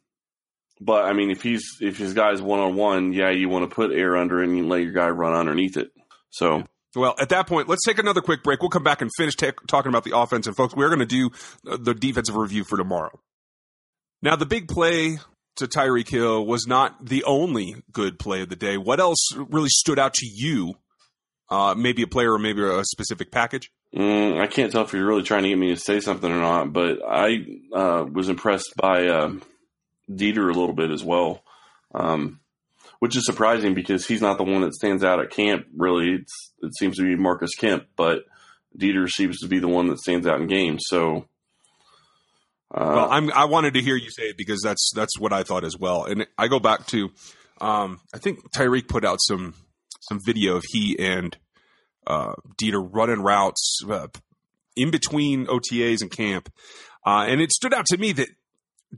but 0.82 1.06
I 1.06 1.14
mean, 1.14 1.32
if 1.32 1.42
he's 1.42 1.78
if 1.80 1.98
his 1.98 2.14
guy's 2.14 2.42
one 2.42 2.60
on 2.60 2.76
one, 2.76 3.14
yeah, 3.14 3.30
you 3.30 3.48
want 3.48 3.70
to 3.70 3.74
put 3.74 3.92
air 3.92 4.18
under 4.18 4.42
and 4.42 4.58
you 4.58 4.68
let 4.68 4.82
your 4.82 4.92
guy 4.92 5.08
run 5.08 5.34
underneath 5.34 5.78
it. 5.78 5.92
So 6.30 6.64
Well, 6.96 7.16
at 7.20 7.30
that 7.30 7.48
point, 7.48 7.68
let's 7.68 7.84
take 7.86 7.98
another 7.98 8.22
quick 8.22 8.44
break. 8.44 8.62
We'll 8.62 8.70
come 8.70 8.84
back 8.84 9.02
and 9.02 9.10
finish 9.18 9.36
ta- 9.36 9.52
talking 9.68 9.90
about 9.90 10.04
the 10.04 10.16
offense. 10.18 10.46
And 10.46 10.56
folks, 10.56 10.76
we're 10.76 10.90
going 10.90 11.00
to 11.00 11.06
do 11.06 11.32
uh, 11.70 11.78
the 11.82 11.94
defensive 11.94 12.36
review 12.36 12.64
for 12.64 12.78
tomorrow. 12.78 13.20
Now, 14.22 14.36
the 14.36 14.46
big 14.46 14.68
play 14.68 15.18
to 15.56 15.68
Tyreek 15.68 16.10
Hill 16.10 16.46
was 16.46 16.68
not 16.68 17.06
the 17.06 17.24
only 17.24 17.76
good 17.92 18.20
play 18.20 18.42
of 18.42 18.50
the 18.50 18.56
day. 18.56 18.78
What 18.78 19.00
else 19.00 19.20
really 19.36 19.70
stood 19.70 20.00
out 20.00 20.14
to 20.16 20.26
you? 20.26 20.76
Uh, 21.50 21.76
maybe 21.76 22.02
a 22.02 22.08
player 22.08 22.34
or 22.34 22.40
maybe 22.40 22.64
a 22.64 22.84
specific 22.86 23.32
package. 23.32 23.70
Mm, 23.96 24.40
I 24.40 24.48
can't 24.48 24.72
tell 24.72 24.84
if 24.84 24.94
you're 24.94 25.06
really 25.06 25.22
trying 25.22 25.44
to 25.44 25.50
get 25.50 25.58
me 25.58 25.70
to 25.70 25.80
say 25.80 26.00
something 26.00 26.32
or 26.32 26.40
not, 26.40 26.74
but 26.74 27.00
I 27.08 27.46
uh, 27.74 28.06
was 28.12 28.30
impressed 28.30 28.74
by 28.76 29.08
uh, 29.08 29.34
Dieter 30.10 30.50
a 30.50 30.58
little 30.58 30.74
bit 30.74 30.90
as 30.90 31.04
well, 31.04 31.44
um, 31.94 32.40
which 33.04 33.18
is 33.18 33.26
surprising 33.26 33.74
because 33.74 34.08
he's 34.08 34.22
not 34.22 34.38
the 34.38 34.46
one 34.46 34.62
that 34.62 34.74
stands 34.74 35.04
out 35.04 35.20
at 35.20 35.30
camp. 35.30 35.66
Really, 35.76 36.22
it's, 36.22 36.54
it 36.62 36.72
seems 36.80 36.96
to 36.96 37.04
be 37.04 37.18
Marcus 37.18 37.54
Kemp, 37.54 37.84
but 37.98 38.20
Dieter 38.80 39.10
seems 39.10 39.40
to 39.40 39.48
be 39.50 39.60
the 39.60 39.68
one 39.68 39.90
that 39.90 40.00
stands 40.00 40.26
out 40.26 40.40
in 40.40 40.48
games. 40.48 40.86
So, 40.88 41.26
uh, 42.74 42.94
Well, 42.96 43.12
I'm, 43.12 43.30
I 43.34 43.44
wanted 43.44 43.74
to 43.74 43.82
hear 43.82 43.98
you 43.98 44.10
say 44.10 44.30
it 44.30 44.38
because 44.38 44.62
that's 44.64 44.90
that's 44.96 45.20
what 45.20 45.34
I 45.34 45.44
thought 45.44 45.66
as 45.66 45.78
well. 45.78 46.06
And 46.06 46.26
I 46.38 46.48
go 46.48 46.62
back 46.62 46.86
to, 46.88 47.10
um, 47.60 48.00
I 48.16 48.20
think 48.20 48.40
Tyreek 48.54 48.88
put 48.88 49.04
out 49.04 49.20
some 49.22 49.54
some 50.00 50.22
video 50.26 50.56
of 50.56 50.64
he 50.70 50.98
and 50.98 51.36
uh, 52.08 52.36
Dieter 52.58 52.88
running 52.90 53.22
routes 53.22 53.82
uh, 53.86 54.08
in 54.78 54.92
between 54.92 55.48
OTAs 55.48 56.02
and 56.02 56.10
camp, 56.10 56.50
uh, 57.06 57.26
and 57.28 57.42
it 57.42 57.52
stood 57.52 57.74
out 57.74 57.86
to 57.88 57.98
me 57.98 58.14
that 58.14 58.30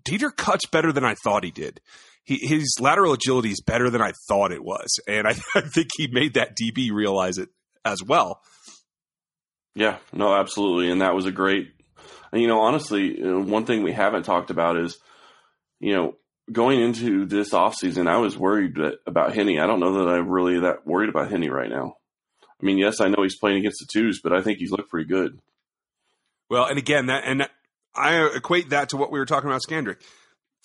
Dieter 0.08 0.30
cuts 0.30 0.68
better 0.68 0.92
than 0.92 1.04
I 1.04 1.16
thought 1.24 1.44
he 1.44 1.50
did. 1.50 1.82
He, 2.26 2.40
his 2.42 2.76
lateral 2.80 3.14
agility 3.14 3.52
is 3.52 3.62
better 3.62 3.90
than 3.90 4.02
I 4.02 4.12
thought 4.28 4.52
it 4.52 4.64
was, 4.64 5.00
and 5.08 5.28
I, 5.28 5.32
I 5.56 5.62
think 5.62 5.90
he 5.96 6.08
made 6.08 6.34
that 6.34 6.58
DB 6.58 6.92
realize 6.92 7.38
it 7.38 7.50
as 7.86 8.04
well. 8.04 8.42
Yeah, 9.76 9.98
no, 10.12 10.34
absolutely, 10.34 10.90
and 10.90 11.02
that 11.02 11.16
was 11.16 11.26
a 11.26 11.32
great. 11.32 11.72
And 12.32 12.42
you 12.42 12.48
know, 12.48 12.62
honestly, 12.62 13.22
uh, 13.22 13.40
one 13.40 13.66
thing 13.66 13.84
we 13.84 13.94
haven't 13.94 14.24
talked 14.24 14.50
about 14.50 14.78
is, 14.78 14.98
you 15.80 15.94
know, 15.94 16.16
going 16.52 16.82
into 16.82 17.26
this 17.26 17.52
offseason, 17.52 18.08
I 18.08 18.18
was 18.18 18.38
worried 18.38 18.76
that, 18.76 19.00
about 19.06 19.34
Henne. 19.34 19.60
I 19.60 19.68
don't 19.68 19.80
know 19.80 20.04
that 20.04 20.10
I'm 20.10 20.30
really 20.30 20.60
that 20.62 20.86
worried 20.86 21.10
about 21.10 21.30
Henne 21.30 21.50
right 21.50 21.70
now. 21.70 21.98
I 22.62 22.66
mean, 22.66 22.78
yes, 22.78 23.02
I 23.02 23.08
know 23.08 23.22
he's 23.22 23.38
playing 23.38 23.58
against 23.58 23.80
the 23.80 23.88
twos, 23.92 24.22
but 24.24 24.34
I 24.34 24.42
think 24.42 24.60
he's 24.60 24.72
looked 24.72 24.90
pretty 24.90 25.08
good. 25.08 25.40
Well, 26.50 26.66
and 26.66 26.78
again, 26.80 27.08
that 27.08 27.24
and 27.26 27.48
I 27.96 28.30
equate 28.36 28.70
that 28.70 28.90
to 28.90 28.98
what 28.98 29.12
we 29.12 29.20
were 29.20 29.26
talking 29.26 29.50
about, 29.50 29.62
Scandrick. 29.68 30.02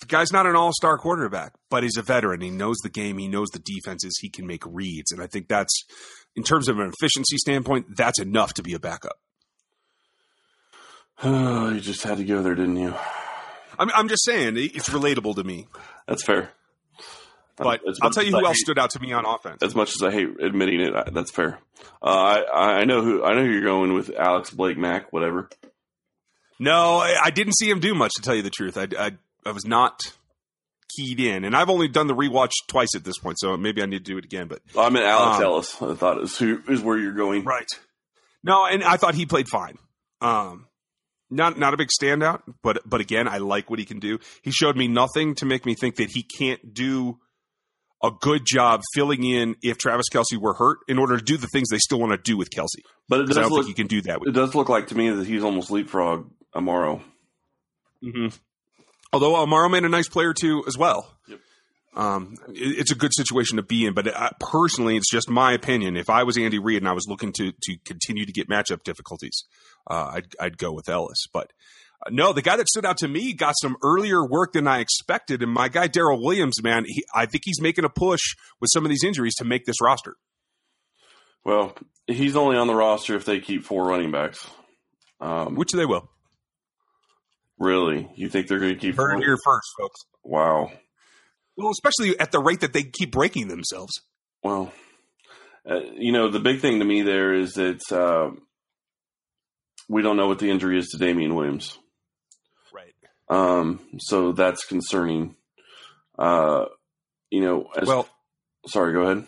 The 0.01 0.07
guy's 0.07 0.31
not 0.33 0.45
an 0.47 0.55
all-star 0.55 0.97
quarterback, 0.97 1.53
but 1.69 1.83
he's 1.83 1.95
a 1.97 2.01
veteran. 2.01 2.41
He 2.41 2.49
knows 2.49 2.77
the 2.83 2.89
game. 2.89 3.17
He 3.17 3.27
knows 3.27 3.49
the 3.49 3.59
defenses. 3.59 4.17
He 4.19 4.29
can 4.29 4.45
make 4.47 4.63
reads, 4.65 5.11
and 5.11 5.21
I 5.21 5.27
think 5.27 5.47
that's, 5.47 5.85
in 6.35 6.43
terms 6.43 6.67
of 6.67 6.79
an 6.79 6.91
efficiency 6.93 7.37
standpoint, 7.37 7.95
that's 7.95 8.19
enough 8.19 8.53
to 8.55 8.63
be 8.63 8.73
a 8.73 8.79
backup. 8.79 9.17
Oh, 11.23 11.69
you 11.73 11.79
just 11.79 12.03
had 12.03 12.17
to 12.17 12.23
go 12.23 12.41
there, 12.41 12.55
didn't 12.55 12.77
you? 12.77 12.93
I'm, 13.79 13.89
I'm 13.95 14.07
just 14.09 14.25
saying 14.25 14.57
it's 14.57 14.89
relatable 14.89 15.35
to 15.35 15.43
me. 15.43 15.67
That's 16.07 16.23
fair. 16.23 16.49
But 17.57 17.81
I'll 18.01 18.09
tell 18.09 18.23
you 18.23 18.31
who 18.31 18.37
I 18.37 18.47
else 18.47 18.57
hate- 18.57 18.63
stood 18.65 18.79
out 18.79 18.89
to 18.91 18.99
me 18.99 19.13
on 19.13 19.25
offense. 19.25 19.61
As 19.61 19.75
much 19.75 19.89
as 19.95 20.01
I 20.01 20.11
hate 20.11 20.29
admitting 20.41 20.81
it, 20.81 20.95
I- 20.95 21.09
that's 21.11 21.29
fair. 21.31 21.59
Uh, 22.01 22.41
I 22.51 22.79
I 22.79 22.83
know 22.85 23.01
who 23.03 23.23
I 23.23 23.33
know 23.35 23.43
who 23.43 23.51
you're 23.51 23.63
going 23.63 23.93
with, 23.93 24.09
Alex 24.17 24.49
Blake 24.49 24.77
Mack, 24.79 25.13
whatever. 25.13 25.47
No, 26.59 26.97
I, 26.97 27.15
I 27.25 27.29
didn't 27.29 27.53
see 27.57 27.69
him 27.69 27.79
do 27.79 27.93
much 27.93 28.11
to 28.15 28.21
tell 28.23 28.33
you 28.35 28.41
the 28.41 28.49
truth. 28.49 28.77
I, 28.77 28.87
I, 28.97 29.11
I 29.45 29.51
was 29.51 29.65
not 29.65 29.99
keyed 30.97 31.19
in, 31.19 31.45
and 31.45 31.55
I've 31.55 31.69
only 31.69 31.87
done 31.87 32.07
the 32.07 32.15
rewatch 32.15 32.51
twice 32.67 32.95
at 32.95 33.03
this 33.03 33.17
point, 33.17 33.39
so 33.39 33.55
maybe 33.57 33.81
I 33.81 33.85
need 33.85 34.05
to 34.05 34.11
do 34.11 34.17
it 34.17 34.25
again. 34.25 34.47
But 34.47 34.61
I 34.77 34.89
mean, 34.89 35.03
Alex 35.03 35.37
Um, 35.37 35.43
Ellis, 35.43 35.81
I 35.81 35.95
thought 35.95 36.21
is 36.21 36.37
who 36.37 36.61
is 36.67 36.81
where 36.81 36.97
you're 36.97 37.13
going. 37.13 37.43
right, 37.43 37.67
no, 38.43 38.65
and 38.65 38.83
I 38.83 38.97
thought 38.97 39.15
he 39.15 39.25
played 39.25 39.47
fine. 39.47 39.77
Um, 40.19 40.67
not 41.29 41.57
not 41.57 41.73
a 41.73 41.77
big 41.77 41.89
standout, 41.89 42.41
but 42.61 42.81
but 42.85 42.99
again, 43.01 43.27
I 43.27 43.37
like 43.37 43.69
what 43.69 43.79
he 43.79 43.85
can 43.85 43.99
do. 43.99 44.19
He 44.41 44.51
showed 44.51 44.75
me 44.75 44.87
nothing 44.87 45.35
to 45.35 45.45
make 45.45 45.65
me 45.65 45.75
think 45.75 45.95
that 45.95 46.09
he 46.11 46.23
can't 46.23 46.73
do 46.73 47.19
a 48.03 48.11
good 48.19 48.41
job 48.45 48.81
filling 48.95 49.23
in 49.23 49.55
if 49.61 49.77
Travis 49.77 50.07
Kelce 50.11 50.35
were 50.37 50.55
hurt 50.55 50.79
in 50.87 50.97
order 50.97 51.17
to 51.17 51.23
do 51.23 51.37
the 51.37 51.47
things 51.53 51.69
they 51.69 51.77
still 51.77 51.99
want 51.99 52.11
to 52.11 52.17
do 52.17 52.35
with 52.35 52.49
Kelce. 52.49 52.81
But 53.07 53.19
it 53.21 53.23
Because 53.27 53.37
I 53.37 53.41
does 53.41 53.49
don't 53.49 53.57
look 53.59 53.65
think 53.67 53.77
he 53.77 53.81
can 53.83 53.87
do 53.87 54.01
that. 54.01 54.19
With, 54.19 54.29
it 54.29 54.31
does 54.31 54.55
look 54.55 54.69
like 54.69 54.87
to 54.87 54.95
me 54.97 55.09
that 55.11 55.25
he's 55.27 55.43
almost 55.43 55.69
leapfrog 55.71 56.29
Amaro. 56.55 57.01
Mhm. 58.03 58.37
Although 59.13 59.33
Amaro 59.45 59.69
made 59.69 59.83
a 59.83 59.89
nice 59.89 60.07
player 60.07 60.33
too 60.33 60.63
as 60.67 60.77
well. 60.77 61.17
Yep. 61.27 61.39
Um, 61.93 62.35
it- 62.49 62.79
it's 62.79 62.91
a 62.91 62.95
good 62.95 63.11
situation 63.13 63.57
to 63.57 63.63
be 63.63 63.85
in, 63.85 63.93
but 63.93 64.07
I, 64.15 64.31
personally, 64.39 64.95
it's 64.95 65.11
just 65.11 65.29
my 65.29 65.51
opinion. 65.51 65.97
If 65.97 66.09
I 66.09 66.23
was 66.23 66.37
Andy 66.37 66.59
Reid 66.59 66.77
and 66.81 66.87
I 66.87 66.93
was 66.93 67.05
looking 67.07 67.33
to 67.33 67.51
to 67.51 67.77
continue 67.83 68.25
to 68.25 68.31
get 68.31 68.47
matchup 68.49 68.83
difficulties, 68.83 69.43
uh, 69.89 70.11
I'd 70.13 70.27
I'd 70.39 70.57
go 70.57 70.71
with 70.71 70.87
Ellis. 70.87 71.25
But 71.33 71.51
uh, 72.05 72.09
no, 72.09 72.31
the 72.31 72.41
guy 72.41 72.55
that 72.55 72.69
stood 72.69 72.85
out 72.85 72.97
to 72.99 73.09
me 73.09 73.33
got 73.33 73.55
some 73.61 73.75
earlier 73.83 74.25
work 74.25 74.53
than 74.53 74.67
I 74.67 74.79
expected, 74.79 75.43
and 75.43 75.51
my 75.51 75.67
guy 75.67 75.87
Darrel 75.87 76.23
Williams, 76.23 76.63
man, 76.63 76.85
he, 76.87 77.03
I 77.13 77.25
think 77.25 77.43
he's 77.45 77.59
making 77.61 77.83
a 77.83 77.89
push 77.89 78.21
with 78.61 78.69
some 78.71 78.85
of 78.85 78.89
these 78.89 79.03
injuries 79.03 79.35
to 79.35 79.43
make 79.43 79.65
this 79.65 79.81
roster. 79.81 80.15
Well, 81.43 81.75
he's 82.07 82.35
only 82.37 82.55
on 82.55 82.67
the 82.67 82.75
roster 82.75 83.15
if 83.15 83.25
they 83.25 83.39
keep 83.41 83.63
four 83.65 83.85
running 83.85 84.11
backs. 84.11 84.47
Um, 85.19 85.55
Which 85.55 85.71
they 85.73 85.85
will. 85.85 86.09
Really, 87.61 88.09
you 88.15 88.27
think 88.27 88.47
they're 88.47 88.57
going 88.57 88.73
to 88.73 88.79
keep? 88.79 88.95
Heard 88.95 89.19
here 89.19 89.37
first, 89.45 89.67
folks. 89.79 90.01
Wow. 90.23 90.71
Well, 91.55 91.69
especially 91.69 92.19
at 92.19 92.31
the 92.31 92.39
rate 92.39 92.61
that 92.61 92.73
they 92.73 92.81
keep 92.81 93.11
breaking 93.11 93.49
themselves. 93.49 94.01
Well, 94.43 94.73
uh, 95.69 95.81
you 95.93 96.11
know, 96.11 96.31
the 96.31 96.39
big 96.39 96.59
thing 96.59 96.79
to 96.79 96.85
me 96.85 97.03
there 97.03 97.35
is 97.35 97.53
that 97.53 97.81
uh, 97.91 98.31
we 99.87 100.01
don't 100.01 100.17
know 100.17 100.27
what 100.27 100.39
the 100.39 100.49
injury 100.49 100.79
is 100.79 100.87
to 100.89 100.97
Damien 100.97 101.35
Williams. 101.35 101.77
Right. 102.73 102.95
Um, 103.29 103.79
so 103.99 104.31
that's 104.31 104.65
concerning. 104.65 105.35
Uh, 106.17 106.65
you 107.29 107.41
know, 107.41 107.67
as, 107.79 107.87
Well, 107.87 108.09
sorry, 108.65 108.93
go 108.93 109.01
ahead. 109.01 109.27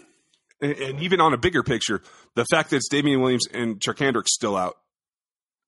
and, 0.59 0.71
and 0.73 0.99
even 1.01 1.21
on 1.21 1.33
a 1.33 1.37
bigger 1.37 1.61
picture, 1.61 2.01
the 2.33 2.45
fact 2.45 2.71
that 2.71 2.77
it's 2.77 2.89
Damien 2.89 3.21
Williams 3.21 3.45
and 3.53 3.79
Charcandrick 3.79 4.27
still 4.27 4.57
out, 4.57 4.75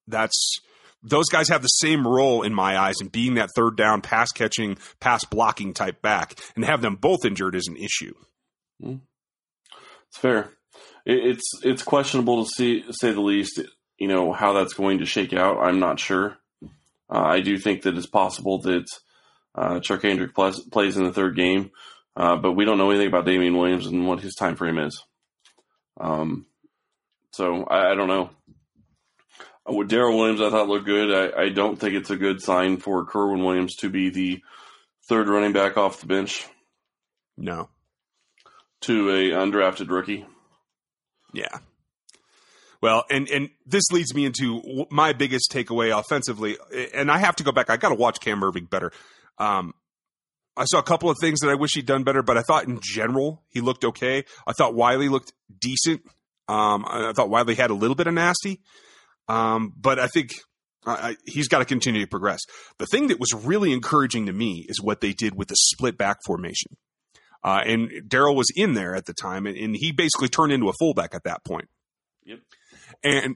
that's 0.08 0.58
those 1.06 1.30
guys 1.30 1.50
have 1.50 1.62
the 1.62 1.68
same 1.68 2.08
role 2.08 2.42
in 2.42 2.54
my 2.54 2.78
eyes 2.78 2.96
in 3.00 3.08
being 3.08 3.36
that 3.36 3.50
third 3.56 3.78
down 3.78 4.02
pass 4.02 4.32
catching, 4.32 4.78
pass 5.00 5.24
blocking 5.26 5.74
type 5.74 6.02
back, 6.02 6.40
and 6.56 6.66
have 6.66 6.82
them 6.82 6.96
both 6.96 7.26
injured 7.26 7.56
is 7.56 7.68
an 7.68 7.78
issue. 7.78 8.14
It's 8.82 10.18
fair. 10.18 10.52
It, 11.06 11.20
it's 11.26 11.44
it's 11.64 11.84
questionable 11.84 12.44
to 12.44 12.50
see 12.50 12.84
say 12.92 13.12
the 13.12 13.22
least. 13.22 13.62
You 13.98 14.10
know 14.10 14.34
how 14.34 14.54
that's 14.54 14.74
going 14.74 15.00
to 15.00 15.06
shake 15.06 15.34
out. 15.34 15.60
I'm 15.60 15.80
not 15.80 16.00
sure. 16.00 16.38
Uh, 17.10 17.24
I 17.24 17.40
do 17.42 17.58
think 17.58 17.84
that 17.84 17.96
it's 17.96 18.08
possible 18.08 18.60
that 18.64 18.86
uh, 19.54 19.80
Charcandrick 19.80 20.34
plays, 20.34 20.60
plays 20.60 20.98
in 20.98 21.06
the 21.06 21.14
third 21.14 21.36
game, 21.36 21.72
uh, 22.18 22.36
but 22.36 22.54
we 22.54 22.66
don't 22.66 22.78
know 22.78 22.90
anything 22.90 23.08
about 23.08 23.26
Damien 23.26 23.56
Williams 23.56 23.86
and 23.86 24.08
what 24.08 24.20
his 24.20 24.36
time 24.36 24.56
frame 24.56 24.80
is. 24.80 25.02
Um, 25.98 26.46
so 27.32 27.64
I, 27.64 27.92
I 27.92 27.96
don't 27.96 28.08
know. 28.08 28.32
With 29.68 29.90
Darrel 29.90 30.18
Williams, 30.18 30.42
I 30.42 30.50
thought 30.52 30.68
looked 30.68 30.86
good. 30.86 31.34
I, 31.36 31.44
I 31.44 31.50
don't 31.50 31.78
think 31.78 31.96
it's 31.96 32.12
a 32.12 32.16
good 32.18 32.42
sign 32.42 32.78
for 32.78 33.06
Kerwynn 33.06 33.44
Williams 33.44 33.76
to 33.78 33.90
be 33.90 34.10
the 34.10 34.42
third 35.10 35.28
running 35.28 35.54
back 35.54 35.76
off 35.78 36.00
the 36.02 36.06
bench 36.08 36.46
No. 37.38 37.70
to 38.82 39.10
a 39.10 39.32
undrafted 39.32 39.90
rookie. 39.90 40.26
Yeah. 41.34 41.58
Well, 42.82 43.04
and 43.10 43.28
and 43.30 43.50
this 43.66 43.84
leads 43.92 44.14
me 44.14 44.26
into 44.26 44.86
my 44.92 45.14
biggest 45.14 45.52
takeaway 45.52 45.98
offensively, 45.98 46.58
and 46.94 47.10
I 47.10 47.18
have 47.18 47.36
to 47.38 47.44
go 47.44 47.52
back. 47.52 47.70
I 47.72 47.78
got 47.78 47.90
to 47.90 47.96
watch 47.96 48.20
Cam 48.20 48.42
Erving 48.42 48.70
better. 48.70 48.92
Um, 49.40 49.74
I 50.56 50.66
saw 50.66 50.78
a 50.80 50.84
couple 50.84 51.10
of 51.10 51.18
things 51.20 51.40
that 51.40 51.50
I 51.50 51.56
wish 51.56 51.72
he'd 51.74 51.88
done 51.88 52.04
better, 52.04 52.22
but 52.22 52.38
I 52.38 52.42
thought 52.44 52.66
in 52.66 52.80
general 52.82 53.44
he 53.50 53.60
looked 53.62 53.84
okay. 53.84 54.24
I 54.46 54.54
thought 54.54 54.76
Wylie 54.76 55.10
looked 55.10 55.34
decent. 55.60 56.02
Um, 56.48 56.86
I 56.88 57.12
thought 57.14 57.30
Wylie 57.30 57.56
had 57.56 57.72
a 57.72 57.74
little 57.74 57.96
bit 57.96 58.06
of 58.08 58.14
nasty, 58.14 58.62
um, 59.28 59.74
but 59.76 60.00
I 60.00 60.08
think 60.08 60.34
I, 60.86 61.18
he's 61.26 61.48
got 61.48 61.60
to 61.60 61.66
continue 61.66 62.02
to 62.02 62.08
progress. 62.08 62.42
The 62.78 62.86
thing 62.86 63.08
that 63.08 63.20
was 63.20 63.34
really 63.34 63.74
encouraging 63.74 64.28
to 64.28 64.34
me 64.34 64.66
is 64.70 64.82
what 64.82 65.02
they 65.02 65.14
did 65.14 65.36
with 65.36 65.48
the 65.48 65.56
split 65.56 65.98
back 65.98 66.18
formation. 66.26 66.78
Uh, 67.44 67.62
and 67.66 67.92
Darrel 68.08 68.36
was 68.36 68.48
in 68.56 68.74
there 68.74 68.96
at 68.96 69.06
the 69.06 69.14
time, 69.14 69.46
and, 69.46 69.56
and 69.56 69.76
he 69.76 69.92
basically 69.92 70.30
turned 70.30 70.52
into 70.52 70.68
a 70.68 70.74
fullback 70.80 71.14
at 71.14 71.24
that 71.26 71.44
point. 71.46 71.68
Yep. 72.24 72.40
And 73.04 73.36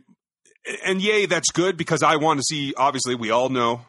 and 0.85 1.01
yay, 1.01 1.25
that's 1.25 1.51
good 1.51 1.77
because 1.77 2.03
I 2.03 2.15
want 2.17 2.39
to 2.39 2.43
see. 2.43 2.73
Obviously, 2.75 3.15
we 3.15 3.31
all 3.31 3.49
know 3.49 3.81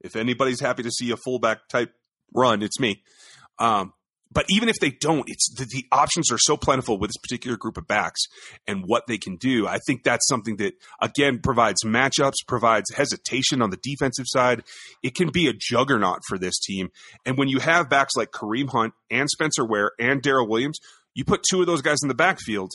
if 0.00 0.16
anybody's 0.16 0.60
happy 0.60 0.82
to 0.82 0.90
see 0.90 1.10
a 1.10 1.16
fullback 1.16 1.68
type 1.68 1.92
run, 2.34 2.62
it's 2.62 2.78
me. 2.80 3.02
Um, 3.58 3.92
but 4.30 4.44
even 4.48 4.68
if 4.68 4.76
they 4.80 4.90
don't, 4.90 5.28
it's 5.28 5.48
the, 5.54 5.64
the 5.64 5.86
options 5.90 6.30
are 6.30 6.38
so 6.38 6.56
plentiful 6.56 6.98
with 6.98 7.08
this 7.08 7.16
particular 7.16 7.56
group 7.56 7.76
of 7.76 7.86
backs 7.86 8.20
and 8.66 8.84
what 8.86 9.06
they 9.06 9.18
can 9.18 9.36
do. 9.36 9.66
I 9.66 9.78
think 9.86 10.02
that's 10.02 10.26
something 10.26 10.56
that 10.56 10.74
again 11.00 11.40
provides 11.40 11.82
matchups, 11.84 12.46
provides 12.46 12.92
hesitation 12.94 13.62
on 13.62 13.70
the 13.70 13.78
defensive 13.82 14.26
side. 14.28 14.64
It 15.02 15.14
can 15.14 15.30
be 15.30 15.48
a 15.48 15.54
juggernaut 15.54 16.20
for 16.28 16.38
this 16.38 16.58
team. 16.58 16.90
And 17.24 17.38
when 17.38 17.48
you 17.48 17.58
have 17.58 17.88
backs 17.88 18.16
like 18.16 18.30
Kareem 18.30 18.68
Hunt 18.70 18.92
and 19.10 19.28
Spencer 19.30 19.64
Ware 19.64 19.92
and 19.98 20.22
Darrel 20.22 20.48
Williams, 20.48 20.78
you 21.14 21.24
put 21.24 21.42
two 21.48 21.60
of 21.60 21.66
those 21.66 21.82
guys 21.82 21.98
in 22.02 22.08
the 22.08 22.14
backfield, 22.14 22.72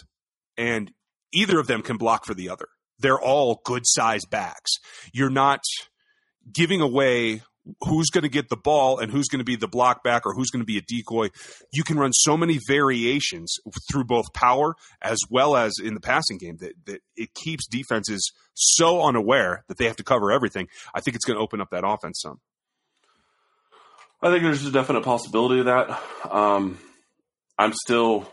and 0.58 0.92
either 1.32 1.60
of 1.60 1.68
them 1.68 1.82
can 1.82 1.98
block 1.98 2.26
for 2.26 2.34
the 2.34 2.50
other. 2.50 2.68
They're 3.00 3.20
all 3.20 3.62
good 3.64 3.84
size 3.86 4.26
backs. 4.26 4.72
You're 5.14 5.30
not 5.30 5.62
giving 6.52 6.82
away 6.82 7.44
who's 7.82 8.10
going 8.10 8.24
to 8.24 8.30
get 8.30 8.50
the 8.50 8.58
ball 8.58 9.00
and 9.00 9.12
who's 9.12 9.28
going 9.28 9.40
to 9.40 9.46
be 9.46 9.56
the 9.56 9.68
block 9.68 10.04
back 10.04 10.26
or 10.26 10.34
who's 10.34 10.50
going 10.50 10.62
to 10.62 10.66
be 10.66 10.78
a 10.78 10.82
decoy. 10.82 11.30
You 11.72 11.84
can 11.84 11.98
run 11.98 12.12
so 12.14 12.36
many 12.36 12.60
variations 12.68 13.56
through 13.90 14.04
both 14.06 14.34
power 14.34 14.76
as 15.02 15.20
well 15.30 15.56
as 15.56 15.74
in 15.82 15.94
the 15.94 16.02
passing 16.02 16.38
game 16.38 16.58
that, 16.58 16.74
that 16.86 17.02
it 17.16 17.34
keeps 17.34 17.68
defenses 17.68 18.32
so 18.54 19.02
unaware 19.04 19.64
that 19.68 19.78
they 19.78 19.86
have 19.86 19.96
to 19.98 20.04
cover 20.04 20.32
everything. 20.32 20.68
I 20.94 21.02
think 21.02 21.16
it's 21.16 21.26
going 21.26 21.38
to 21.38 21.44
open 21.44 21.62
up 21.62 21.70
that 21.72 21.86
offense 21.86 22.20
some. 22.22 22.40
I 24.22 24.30
think 24.30 24.44
there's 24.44 24.66
a 24.66 24.72
definite 24.72 25.04
possibility 25.04 25.60
of 25.60 25.66
that. 25.66 26.02
Um, 26.32 26.80
I'm 27.58 27.74
still 27.74 28.28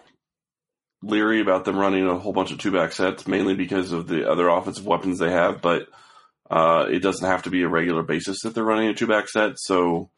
leery 1.02 1.40
about 1.40 1.64
them 1.64 1.76
running 1.76 2.06
a 2.06 2.18
whole 2.18 2.32
bunch 2.32 2.52
of 2.52 2.58
two 2.58 2.70
back 2.70 2.92
sets, 2.92 3.26
mainly 3.26 3.54
because 3.54 3.92
of 3.92 4.06
the 4.06 4.30
other 4.30 4.48
offensive 4.48 4.86
weapons 4.86 5.18
they 5.18 5.30
have. 5.30 5.60
But 5.60 5.88
uh, 6.50 6.86
it 6.90 7.00
doesn't 7.00 7.26
have 7.26 7.44
to 7.44 7.50
be 7.50 7.62
a 7.62 7.68
regular 7.68 8.02
basis 8.02 8.40
that 8.42 8.54
they're 8.54 8.64
running 8.64 8.88
a 8.88 8.94
two 8.94 9.06
back 9.06 9.28
set. 9.28 9.52
So 9.58 10.10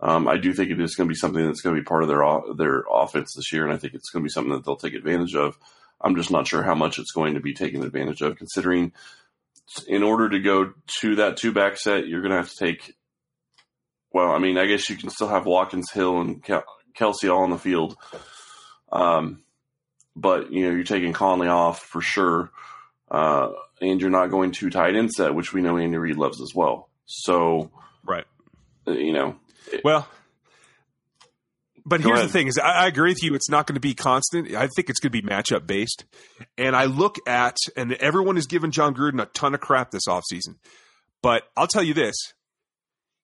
um, 0.00 0.28
I 0.28 0.36
do 0.36 0.52
think 0.52 0.70
it 0.70 0.80
is 0.80 0.96
going 0.96 1.08
to 1.08 1.12
be 1.12 1.18
something 1.18 1.44
that's 1.44 1.60
going 1.60 1.76
to 1.76 1.80
be 1.80 1.86
part 1.86 2.02
of 2.02 2.08
their 2.08 2.24
their 2.56 2.84
offense 2.90 3.34
this 3.34 3.52
year, 3.52 3.64
and 3.64 3.72
I 3.72 3.76
think 3.76 3.94
it's 3.94 4.10
going 4.10 4.22
to 4.22 4.26
be 4.26 4.32
something 4.32 4.52
that 4.52 4.64
they'll 4.64 4.76
take 4.76 4.94
advantage 4.94 5.34
of. 5.34 5.56
I'm 6.00 6.16
just 6.16 6.30
not 6.30 6.48
sure 6.48 6.62
how 6.62 6.74
much 6.74 6.98
it's 6.98 7.12
going 7.12 7.34
to 7.34 7.40
be 7.40 7.52
taken 7.54 7.84
advantage 7.84 8.22
of, 8.22 8.36
considering 8.36 8.92
in 9.86 10.02
order 10.02 10.28
to 10.30 10.40
go 10.40 10.72
to 11.00 11.16
that 11.16 11.36
two 11.36 11.52
back 11.52 11.76
set, 11.76 12.08
you're 12.08 12.22
going 12.22 12.32
to 12.32 12.38
have 12.38 12.50
to 12.50 12.56
take 12.56 12.96
well, 14.12 14.32
I 14.32 14.38
mean, 14.38 14.58
I 14.58 14.66
guess 14.66 14.88
you 14.90 14.96
can 14.96 15.10
still 15.10 15.28
have 15.28 15.46
Watkins, 15.46 15.90
Hill, 15.92 16.20
and 16.20 16.42
Kel- 16.42 16.64
Kelce 16.98 17.32
all 17.32 17.44
on 17.44 17.50
the 17.50 17.58
field. 17.58 17.96
Um, 18.90 19.42
but 20.16 20.52
you 20.52 20.64
know, 20.64 20.74
you're 20.74 20.84
taking 20.84 21.12
Conley 21.12 21.48
off 21.48 21.80
for 21.80 22.00
sure, 22.00 22.50
uh, 23.10 23.50
and 23.80 24.00
you're 24.00 24.10
not 24.10 24.30
going 24.30 24.52
to 24.52 24.70
tight 24.70 24.96
end 24.96 25.10
set, 25.12 25.34
which 25.34 25.52
we 25.52 25.62
know 25.62 25.78
Andy 25.78 25.96
Reid 25.96 26.16
loves 26.16 26.40
as 26.40 26.52
well. 26.54 26.88
So, 27.06 27.70
Right. 28.04 28.24
uh, 28.86 28.92
you 28.92 29.12
know, 29.12 29.36
Well, 29.84 30.08
but 31.86 32.00
here's 32.02 32.20
the 32.20 32.28
thing: 32.28 32.46
is 32.46 32.58
I, 32.58 32.84
I 32.84 32.86
agree 32.86 33.10
with 33.10 33.22
you. 33.22 33.34
It's 33.34 33.48
not 33.48 33.66
going 33.66 33.74
to 33.74 33.80
be 33.80 33.94
constant. 33.94 34.54
I 34.54 34.68
think 34.68 34.90
it's 34.90 35.00
going 35.00 35.12
to 35.12 35.22
be 35.22 35.26
matchup 35.26 35.66
based. 35.66 36.04
And 36.58 36.76
I 36.76 36.84
look 36.84 37.16
at, 37.26 37.56
and 37.76 37.92
everyone 37.94 38.36
has 38.36 38.46
given 38.46 38.70
Jon 38.70 38.94
Gruden 38.94 39.20
a 39.20 39.26
ton 39.26 39.54
of 39.54 39.60
crap 39.60 39.90
this 39.90 40.06
offseason. 40.06 40.56
But 41.22 41.44
I'll 41.56 41.66
tell 41.66 41.82
you 41.82 41.94
this: 41.94 42.14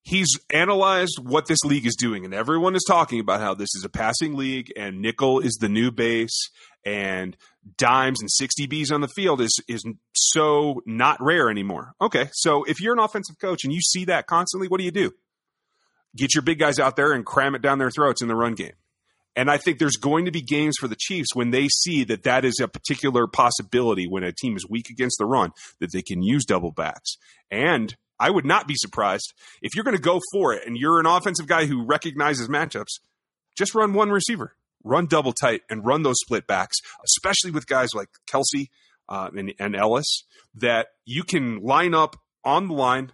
he's 0.06 0.38
analyzed 0.50 1.18
what 1.20 1.46
this 1.46 1.64
league 1.64 1.84
is 1.84 1.96
doing, 1.96 2.24
and 2.24 2.32
everyone 2.32 2.76
is 2.76 2.84
talking 2.86 3.18
about 3.18 3.40
how 3.40 3.54
this 3.54 3.74
is 3.74 3.84
a 3.84 3.88
passing 3.88 4.36
league, 4.36 4.72
and 4.76 5.02
nickel 5.02 5.40
is 5.40 5.54
the 5.54 5.68
new 5.68 5.90
base, 5.90 6.48
and 6.84 7.36
dimes 7.76 8.20
and 8.20 8.30
60 8.30 8.68
Bs 8.68 8.92
on 8.92 9.00
the 9.00 9.08
field 9.08 9.40
is 9.40 9.60
is 9.68 9.84
so 10.14 10.80
not 10.86 11.18
rare 11.20 11.50
anymore. 11.50 11.92
Okay, 12.00 12.28
so 12.32 12.62
if 12.64 12.80
you're 12.80 12.94
an 12.94 13.00
offensive 13.00 13.38
coach 13.38 13.64
and 13.64 13.72
you 13.72 13.80
see 13.80 14.04
that 14.06 14.26
constantly, 14.26 14.68
what 14.68 14.78
do 14.78 14.84
you 14.84 14.92
do? 14.92 15.10
Get 16.16 16.34
your 16.34 16.42
big 16.42 16.60
guys 16.60 16.78
out 16.78 16.96
there 16.96 17.12
and 17.12 17.26
cram 17.26 17.54
it 17.54 17.60
down 17.60 17.78
their 17.78 17.90
throats 17.90 18.22
in 18.22 18.28
the 18.28 18.36
run 18.36 18.54
game. 18.54 18.72
And 19.34 19.50
I 19.50 19.58
think 19.58 19.78
there's 19.78 19.98
going 19.98 20.24
to 20.24 20.30
be 20.30 20.40
games 20.40 20.76
for 20.80 20.88
the 20.88 20.96
Chiefs 20.98 21.34
when 21.34 21.50
they 21.50 21.68
see 21.68 22.04
that 22.04 22.22
that 22.22 22.46
is 22.46 22.58
a 22.58 22.68
particular 22.68 23.26
possibility 23.26 24.06
when 24.08 24.22
a 24.22 24.32
team 24.32 24.56
is 24.56 24.66
weak 24.66 24.88
against 24.88 25.18
the 25.18 25.26
run, 25.26 25.50
that 25.78 25.92
they 25.92 26.00
can 26.00 26.22
use 26.22 26.46
double 26.46 26.72
backs. 26.72 27.18
And 27.50 27.94
I 28.18 28.30
would 28.30 28.44
not 28.44 28.66
be 28.66 28.74
surprised 28.76 29.32
if 29.62 29.74
you're 29.74 29.84
going 29.84 29.96
to 29.96 30.02
go 30.02 30.20
for 30.32 30.54
it 30.54 30.66
and 30.66 30.76
you're 30.76 31.00
an 31.00 31.06
offensive 31.06 31.46
guy 31.46 31.66
who 31.66 31.84
recognizes 31.84 32.48
matchups, 32.48 33.00
just 33.56 33.74
run 33.74 33.92
one 33.92 34.10
receiver, 34.10 34.56
run 34.84 35.06
double 35.06 35.32
tight, 35.32 35.62
and 35.68 35.84
run 35.84 36.02
those 36.02 36.20
split 36.20 36.46
backs, 36.46 36.76
especially 37.04 37.50
with 37.50 37.66
guys 37.66 37.90
like 37.94 38.08
Kelce 38.30 38.68
uh, 39.08 39.30
and, 39.36 39.52
and 39.58 39.76
Ellis, 39.76 40.24
that 40.54 40.88
you 41.04 41.22
can 41.22 41.60
line 41.60 41.94
up 41.94 42.16
on 42.44 42.68
the 42.68 42.74
line 42.74 43.12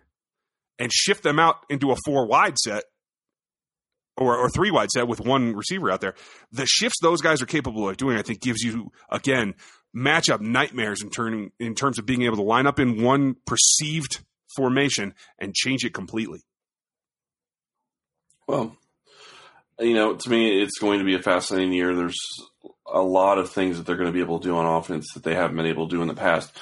and 0.78 0.92
shift 0.92 1.22
them 1.22 1.38
out 1.38 1.64
into 1.68 1.90
a 1.92 1.96
four 2.04 2.26
wide 2.26 2.58
set 2.58 2.84
or, 4.16 4.36
or 4.36 4.50
three 4.50 4.70
wide 4.70 4.90
set 4.90 5.08
with 5.08 5.20
one 5.20 5.54
receiver 5.54 5.90
out 5.90 6.00
there. 6.00 6.14
The 6.52 6.66
shifts 6.66 6.98
those 7.02 7.20
guys 7.20 7.42
are 7.42 7.46
capable 7.46 7.88
of 7.88 7.96
doing, 7.96 8.16
I 8.16 8.22
think, 8.22 8.40
gives 8.40 8.62
you 8.62 8.90
again 9.10 9.54
matchup 9.96 10.40
nightmares 10.40 11.02
in 11.02 11.10
turning 11.10 11.52
in 11.58 11.74
terms 11.74 11.98
of 11.98 12.06
being 12.06 12.22
able 12.22 12.36
to 12.36 12.42
line 12.42 12.66
up 12.66 12.78
in 12.78 13.02
one 13.02 13.36
perceived 13.46 14.24
formation 14.56 15.14
and 15.38 15.54
change 15.54 15.84
it 15.84 15.94
completely. 15.94 16.40
Well, 18.46 18.76
you 19.78 19.94
know, 19.94 20.14
to 20.14 20.30
me, 20.30 20.60
it's 20.62 20.78
going 20.78 20.98
to 20.98 21.04
be 21.04 21.14
a 21.14 21.22
fascinating 21.22 21.72
year. 21.72 21.94
There's 21.94 22.18
a 22.86 23.02
lot 23.02 23.38
of 23.38 23.50
things 23.50 23.76
that 23.76 23.86
they're 23.86 23.96
going 23.96 24.08
to 24.08 24.12
be 24.12 24.20
able 24.20 24.40
to 24.40 24.48
do 24.48 24.56
on 24.56 24.66
offense 24.66 25.06
that 25.14 25.22
they 25.22 25.34
haven't 25.34 25.56
been 25.56 25.66
able 25.66 25.88
to 25.88 25.96
do 25.96 26.02
in 26.02 26.08
the 26.08 26.14
past. 26.14 26.56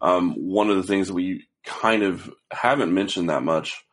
Um, 0.00 0.34
one 0.34 0.70
of 0.70 0.76
the 0.76 0.82
things 0.82 1.08
that 1.08 1.14
we 1.14 1.46
kind 1.64 2.02
of 2.02 2.30
haven't 2.50 2.94
mentioned 2.94 3.28
that 3.28 3.42
much, 3.42 3.84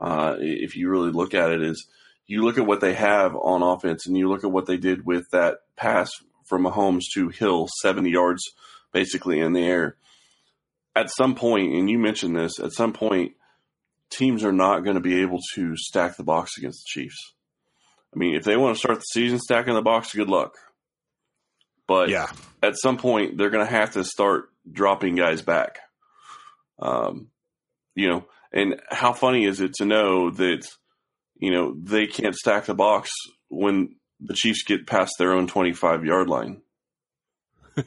uh, 0.00 0.36
if 0.38 0.76
you 0.76 0.88
really 0.88 1.10
look 1.10 1.34
at 1.34 1.50
it, 1.50 1.62
is 1.62 1.86
you 2.26 2.42
look 2.42 2.58
at 2.58 2.66
what 2.66 2.80
they 2.80 2.94
have 2.94 3.34
on 3.34 3.62
offense 3.62 4.06
and 4.06 4.16
you 4.16 4.28
look 4.28 4.44
at 4.44 4.52
what 4.52 4.66
they 4.66 4.76
did 4.76 5.04
with 5.04 5.24
that 5.32 5.58
pass 5.76 6.10
from 6.46 6.64
Mahomes 6.64 7.04
to 7.14 7.28
Hill, 7.28 7.68
70 7.80 8.10
yards 8.10 8.42
basically 8.92 9.40
in 9.40 9.52
the 9.52 9.64
air. 9.64 9.96
At 10.94 11.10
some 11.16 11.34
point, 11.34 11.72
and 11.74 11.88
you 11.90 11.98
mentioned 11.98 12.36
this, 12.36 12.58
at 12.60 12.72
some 12.72 12.92
point, 12.92 13.32
teams 14.10 14.44
are 14.44 14.52
not 14.52 14.80
going 14.84 14.96
to 14.96 15.00
be 15.00 15.22
able 15.22 15.38
to 15.54 15.74
stack 15.76 16.16
the 16.16 16.22
box 16.24 16.58
against 16.58 16.80
the 16.84 17.00
Chiefs. 17.00 17.32
I 18.14 18.18
mean, 18.18 18.34
if 18.34 18.44
they 18.44 18.56
want 18.58 18.74
to 18.76 18.78
start 18.78 18.98
the 18.98 19.04
season 19.12 19.38
stacking 19.38 19.72
the 19.74 19.80
box, 19.80 20.12
good 20.14 20.28
luck. 20.28 20.54
But 21.88 22.10
Yeah. 22.10 22.26
at 22.62 22.74
some 22.78 22.98
point, 22.98 23.38
they're 23.38 23.48
going 23.50 23.66
to 23.66 23.72
have 23.72 23.92
to 23.94 24.04
start 24.04 24.50
dropping 24.70 25.16
guys 25.16 25.40
back. 25.40 25.78
Um, 26.78 27.28
you 27.94 28.08
know, 28.08 28.24
and 28.52 28.80
how 28.90 29.14
funny 29.14 29.44
is 29.46 29.60
it 29.60 29.72
to 29.74 29.86
know 29.86 30.30
that, 30.30 30.66
you 31.36 31.50
know, 31.50 31.74
they 31.82 32.06
can't 32.06 32.34
stack 32.34 32.66
the 32.66 32.74
box 32.74 33.10
when 33.48 33.96
the 34.20 34.34
Chiefs 34.34 34.62
get 34.64 34.86
past 34.86 35.14
their 35.18 35.32
own 35.32 35.46
25 35.46 36.04
yard 36.04 36.28
line? 36.28 36.60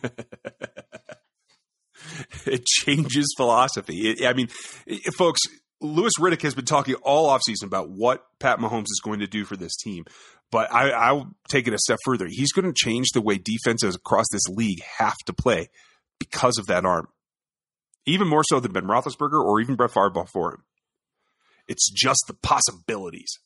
it 2.46 2.66
changes 2.66 3.34
philosophy. 3.38 4.10
It, 4.10 4.26
I 4.26 4.34
mean, 4.34 4.50
it, 4.86 5.14
folks, 5.16 5.42
Louis 5.82 6.12
Riddick 6.20 6.42
has 6.42 6.56
been 6.56 6.66
talking 6.66 6.96
all 6.96 7.30
offseason 7.30 7.66
about 7.66 7.90
what 7.90 8.26
Pat 8.40 8.60
Mahomes 8.60 8.86
is 8.86 9.02
going 9.04 9.20
to 9.20 9.28
do 9.28 9.46
for 9.46 9.56
this 9.56 9.76
team. 9.76 10.06
But 10.52 10.72
I, 10.72 10.92
I'll 10.92 11.32
take 11.50 11.68
it 11.68 11.74
a 11.74 11.78
step 11.78 11.98
further. 12.06 12.28
He's 12.30 12.52
going 12.52 12.66
to 12.66 12.74
change 12.74 13.08
the 13.14 13.22
way 13.22 13.38
defenses 13.38 13.96
across 13.96 14.26
this 14.32 14.48
league 14.48 14.82
have 14.98 15.18
to 15.26 15.34
play 15.34 15.70
because 16.20 16.58
of 16.58 16.68
that 16.68 16.86
arm. 16.86 17.08
Even 18.06 18.28
more 18.28 18.44
so 18.44 18.60
than 18.60 18.72
Ben 18.72 18.84
Roethlisberger 18.84 19.44
or 19.44 19.60
even 19.60 19.76
Brett 19.76 19.92
Favre 19.92 20.12
before 20.12 20.54
him. 20.54 20.64
It's 21.68 21.92
just 21.92 22.24
the 22.28 22.36
possibilities. 22.36 23.40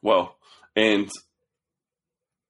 Well, 0.00 0.36
and 0.74 1.10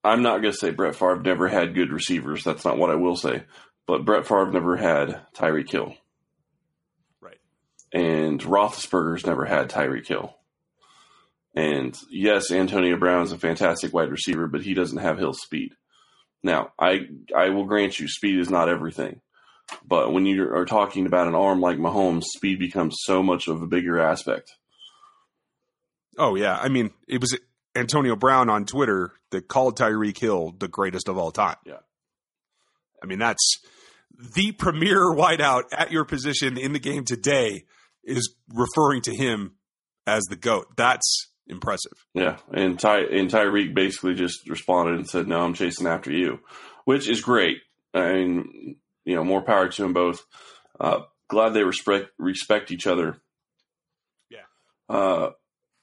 I'm 0.04 0.22
not 0.22 0.42
going 0.42 0.52
to 0.52 0.58
say 0.58 0.70
Brett 0.70 0.94
Favre 0.94 1.20
never 1.20 1.48
had 1.48 1.74
good 1.74 1.92
receivers. 1.92 2.44
That's 2.44 2.64
not 2.64 2.78
what 2.78 2.90
I 2.90 2.94
will 2.94 3.16
say. 3.16 3.42
But 3.86 4.04
Brett 4.04 4.26
Favre 4.26 4.50
never 4.50 4.76
had 4.76 5.20
Tyreek 5.34 5.70
Hill. 5.70 5.94
Right. 7.20 7.40
And 7.92 8.40
Roethlisberger's 8.40 9.26
never 9.26 9.44
had 9.44 9.68
Tyreek 9.68 10.06
Hill. 10.06 10.34
And 11.54 11.96
yes, 12.10 12.50
Antonio 12.50 12.96
Brown 12.96 13.22
is 13.22 13.32
a 13.32 13.38
fantastic 13.38 13.92
wide 13.92 14.10
receiver, 14.10 14.48
but 14.48 14.62
he 14.62 14.74
doesn't 14.74 14.98
have 14.98 15.18
Hill's 15.18 15.40
speed. 15.40 15.74
Now, 16.42 16.72
I 16.78 17.06
I 17.34 17.50
will 17.50 17.64
grant 17.64 17.98
you, 17.98 18.08
speed 18.08 18.38
is 18.38 18.50
not 18.50 18.68
everything. 18.68 19.20
But 19.86 20.12
when 20.12 20.26
you 20.26 20.52
are 20.54 20.66
talking 20.66 21.06
about 21.06 21.26
an 21.26 21.34
arm 21.34 21.60
like 21.60 21.78
Mahomes, 21.78 22.24
speed 22.24 22.58
becomes 22.58 22.96
so 23.00 23.22
much 23.22 23.48
of 23.48 23.62
a 23.62 23.66
bigger 23.66 23.98
aspect. 23.98 24.52
Oh, 26.18 26.34
yeah. 26.34 26.58
I 26.60 26.68
mean, 26.68 26.90
it 27.08 27.20
was 27.20 27.36
Antonio 27.74 28.14
Brown 28.14 28.50
on 28.50 28.66
Twitter 28.66 29.12
that 29.30 29.48
called 29.48 29.78
Tyreek 29.78 30.18
Hill 30.18 30.54
the 30.58 30.68
greatest 30.68 31.08
of 31.08 31.16
all 31.16 31.32
time. 31.32 31.56
Yeah. 31.64 31.78
I 33.04 33.06
mean, 33.06 33.18
that's 33.18 33.60
the 34.34 34.52
premier 34.52 35.14
wideout 35.16 35.64
at 35.72 35.92
your 35.92 36.04
position 36.04 36.56
in 36.56 36.72
the 36.72 36.78
game 36.78 37.04
today 37.04 37.64
is 38.02 38.34
referring 38.52 39.02
to 39.02 39.14
him 39.14 39.56
as 40.06 40.24
the 40.24 40.36
GOAT. 40.36 40.66
That's 40.76 41.30
impressive. 41.46 41.92
Yeah, 42.14 42.38
and 42.52 42.78
Ty 42.78 43.00
and 43.12 43.30
Tyreek 43.30 43.74
basically 43.74 44.14
just 44.14 44.48
responded 44.48 44.96
and 44.96 45.08
said, 45.08 45.28
"No, 45.28 45.40
I'm 45.40 45.54
chasing 45.54 45.86
after 45.86 46.10
you," 46.10 46.40
which 46.84 47.08
is 47.08 47.20
great. 47.20 47.58
I 47.92 48.12
mean, 48.12 48.76
you 49.04 49.14
know, 49.14 49.24
more 49.24 49.42
power 49.42 49.68
to 49.68 49.82
them 49.82 49.92
both. 49.92 50.24
Uh, 50.78 51.00
glad 51.28 51.50
they 51.50 51.62
respect 51.62 52.08
respect 52.18 52.70
each 52.70 52.86
other. 52.86 53.18
Yeah. 54.30 54.46
Uh, 54.88 55.30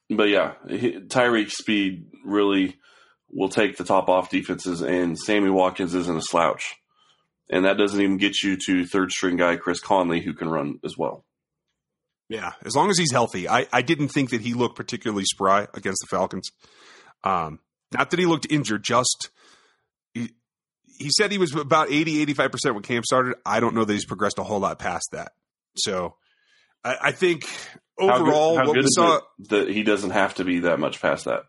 but 0.09 0.29
yeah, 0.29 0.53
Tyreek's 0.67 1.57
speed 1.57 2.07
really 2.25 2.77
will 3.29 3.49
take 3.49 3.77
the 3.77 3.83
top 3.83 4.09
off 4.09 4.29
defenses, 4.29 4.81
and 4.81 5.17
Sammy 5.17 5.49
Watkins 5.49 5.95
isn't 5.95 6.17
a 6.17 6.21
slouch, 6.21 6.75
and 7.51 7.65
that 7.65 7.77
doesn't 7.77 8.01
even 8.01 8.17
get 8.17 8.41
you 8.41 8.57
to 8.65 8.85
third 8.85 9.11
string 9.11 9.35
guy 9.35 9.57
Chris 9.57 9.81
Conley 9.81 10.21
who 10.21 10.33
can 10.33 10.49
run 10.49 10.79
as 10.83 10.97
well. 10.97 11.25
Yeah, 12.29 12.53
as 12.65 12.75
long 12.75 12.89
as 12.89 12.97
he's 12.97 13.11
healthy. 13.11 13.49
I, 13.49 13.67
I 13.73 13.81
didn't 13.81 14.07
think 14.07 14.29
that 14.29 14.39
he 14.39 14.53
looked 14.53 14.77
particularly 14.77 15.25
spry 15.25 15.67
against 15.73 15.99
the 16.01 16.07
Falcons. 16.15 16.49
Um, 17.25 17.59
not 17.91 18.09
that 18.09 18.19
he 18.19 18.25
looked 18.25 18.47
injured, 18.49 18.85
just 18.85 19.29
he, 20.13 20.29
he 20.97 21.09
said 21.09 21.33
he 21.33 21.37
was 21.37 21.53
about 21.53 21.91
80, 21.91 22.25
85% 22.27 22.73
when 22.73 22.83
camp 22.83 23.05
started. 23.05 23.35
I 23.45 23.59
don't 23.59 23.75
know 23.75 23.83
that 23.83 23.91
he's 23.91 24.05
progressed 24.05 24.39
a 24.39 24.43
whole 24.43 24.61
lot 24.61 24.79
past 24.79 25.09
that. 25.11 25.33
So 25.75 26.15
I, 26.85 26.97
I 27.01 27.11
think 27.11 27.43
overall, 27.99 28.55
how 28.55 28.63
good, 28.63 28.67
how 28.67 28.67
what 28.67 28.77
we 28.77 28.87
saw. 28.87 29.19
that 29.49 29.69
he 29.69 29.83
doesn't 29.83 30.11
have 30.11 30.35
to 30.35 30.45
be 30.45 30.59
that 30.59 30.79
much 30.79 31.01
past 31.01 31.25
that. 31.25 31.43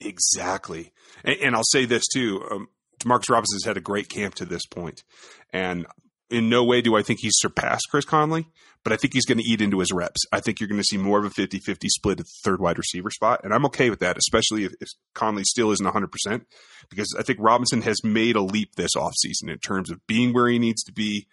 Exactly. 0.00 0.92
And, 1.22 1.36
and 1.40 1.54
I'll 1.54 1.62
say 1.62 1.84
this 1.84 2.08
too. 2.12 2.42
Um, 2.50 2.68
Demarcus 3.06 3.30
Robinson's 3.30 3.64
had 3.64 3.76
a 3.76 3.80
great 3.80 4.08
camp 4.08 4.34
to 4.36 4.44
this 4.44 4.66
point, 4.66 5.04
and 5.52 5.86
in 6.30 6.48
no 6.48 6.64
way 6.64 6.80
do 6.80 6.96
I 6.96 7.02
think 7.02 7.20
he's 7.20 7.36
surpassed 7.36 7.86
Chris 7.90 8.04
Conley, 8.04 8.48
but 8.82 8.92
I 8.92 8.96
think 8.96 9.14
he's 9.14 9.26
going 9.26 9.38
to 9.38 9.44
eat 9.44 9.60
into 9.60 9.80
his 9.80 9.92
reps. 9.92 10.20
I 10.32 10.40
think 10.40 10.60
you're 10.60 10.68
going 10.68 10.80
to 10.80 10.84
see 10.84 10.96
more 10.96 11.18
of 11.18 11.24
a 11.24 11.30
50 11.30 11.58
50 11.58 11.88
split 11.88 12.20
at 12.20 12.26
the 12.26 12.32
third 12.44 12.60
wide 12.60 12.78
receiver 12.78 13.10
spot. 13.10 13.40
And 13.44 13.54
I'm 13.54 13.66
okay 13.66 13.90
with 13.90 14.00
that, 14.00 14.16
especially 14.16 14.64
if, 14.64 14.72
if 14.80 14.88
Conley 15.14 15.44
still 15.44 15.70
isn't 15.70 15.86
100%, 15.86 16.44
because 16.88 17.14
I 17.18 17.22
think 17.22 17.38
Robinson 17.40 17.82
has 17.82 18.02
made 18.04 18.36
a 18.36 18.42
leap 18.42 18.74
this 18.74 18.94
offseason 18.96 19.48
in 19.48 19.58
terms 19.58 19.90
of 19.90 20.04
being 20.06 20.32
where 20.32 20.48
he 20.48 20.58
needs 20.58 20.82
to 20.84 20.92
be, 20.92 21.26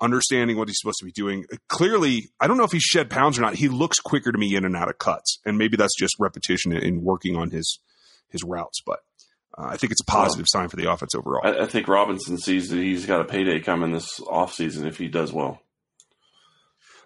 understanding 0.00 0.56
what 0.56 0.68
he's 0.68 0.78
supposed 0.78 0.98
to 0.98 1.06
be 1.06 1.12
doing. 1.12 1.46
Clearly, 1.68 2.28
I 2.40 2.46
don't 2.46 2.58
know 2.58 2.64
if 2.64 2.72
he's 2.72 2.82
shed 2.82 3.08
pounds 3.08 3.38
or 3.38 3.42
not. 3.42 3.54
He 3.54 3.68
looks 3.68 3.98
quicker 3.98 4.30
to 4.30 4.38
me 4.38 4.54
in 4.54 4.64
and 4.64 4.76
out 4.76 4.90
of 4.90 4.98
cuts. 4.98 5.38
And 5.46 5.56
maybe 5.58 5.76
that's 5.76 5.96
just 5.96 6.16
repetition 6.18 6.72
in 6.72 7.02
working 7.02 7.36
on 7.36 7.50
his, 7.50 7.78
his 8.28 8.44
routes. 8.44 8.80
But 8.84 9.00
uh, 9.58 9.68
I 9.70 9.76
think 9.76 9.92
it's 9.92 10.02
a 10.02 10.04
positive 10.04 10.46
well, 10.52 10.62
sign 10.62 10.68
for 10.68 10.76
the 10.76 10.90
offense 10.90 11.14
overall. 11.14 11.40
I, 11.44 11.64
I, 11.64 11.66
think 11.66 11.88
Robinson 11.88 12.38
sees 12.38 12.68
that 12.68 12.78
he's 12.78 13.06
got 13.06 13.20
a 13.20 13.24
payday 13.24 13.60
coming 13.60 13.92
this 13.92 14.20
offseason 14.20 14.86
if 14.86 14.98
he 14.98 15.08
does 15.08 15.32
well. 15.32 15.60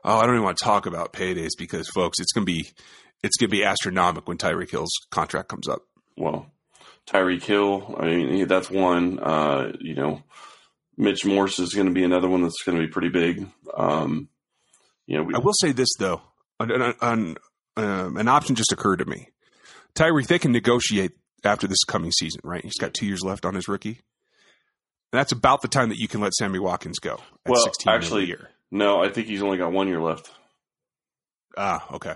Oh, 0.05 0.19
I 0.19 0.27
don't 0.27 0.35
even 0.35 0.45
want 0.45 0.59
to 0.59 0.65
talk 0.65 0.87
about 0.87 1.13
paydays 1.13 1.51
because, 1.59 1.89
folks, 1.89 2.19
it's 2.21 2.33
going 2.33 2.47
to 2.47 2.53
be 2.53 2.71
it's 3.23 3.37
going 3.37 3.51
to 3.51 3.57
be 3.57 3.65
astronomical 3.65 4.31
when 4.31 4.39
Tyreek 4.39 4.71
Hill's 4.71 4.93
contract 5.11 5.49
comes 5.49 5.69
up. 5.69 5.83
Well, 6.17 6.47
Tyreek 7.07 7.43
Hill, 7.43 7.97
I 7.99 8.07
mean, 8.07 8.49
that's 8.49 8.71
one. 8.71 9.19
Uh, 9.19 9.73
you 9.79 9.95
know, 9.95 10.23
Mitch 10.97 11.25
Morse 11.25 11.59
is 11.59 11.75
going 11.75 11.87
to 11.87 11.93
be 11.93 12.05
another 12.05 12.29
one 12.29 12.43
that's 12.43 12.63
going 12.65 12.79
to 12.79 12.87
be 12.87 12.91
pretty 12.91 13.11
big. 13.11 13.47
Um, 13.77 14.29
you 15.07 15.17
know, 15.17 15.25
we, 15.25 15.35
I 15.35 15.39
will 15.39 15.53
say 15.53 15.73
this 15.73 15.91
though, 15.99 16.23
an, 16.59 16.95
an, 17.01 17.37
um, 17.77 18.17
an 18.17 18.29
option 18.29 18.55
just 18.55 18.73
occurred 18.73 18.99
to 18.99 19.05
me. 19.05 19.29
Tyreek, 19.95 20.29
they 20.29 20.39
can 20.39 20.53
negotiate 20.53 21.13
after 21.45 21.67
this 21.67 21.85
coming 21.85 22.13
season, 22.13 22.41
right? 22.45 22.63
He's 22.63 22.79
got 22.79 22.95
two 22.95 23.07
years 23.07 23.23
left 23.23 23.45
on 23.45 23.55
his 23.55 23.69
rookie. 23.69 24.01
And 25.13 25.19
that's 25.19 25.33
about 25.33 25.63
the 25.63 25.69
time 25.69 25.89
that 25.89 25.99
you 25.99 26.09
can 26.09 26.21
let 26.21 26.33
Sammy 26.35 26.59
Watkins 26.59 26.99
go. 26.99 27.15
At 27.45 27.51
well, 27.53 27.65
16 27.65 27.93
actually, 27.93 28.27
year. 28.27 28.51
no, 28.71 29.03
I 29.03 29.09
think 29.09 29.27
he's 29.27 29.43
only 29.43 29.59
got 29.59 29.73
one 29.73 29.89
year 29.89 30.01
left. 30.01 30.31
Ah, 31.57 31.85
okay. 31.95 32.15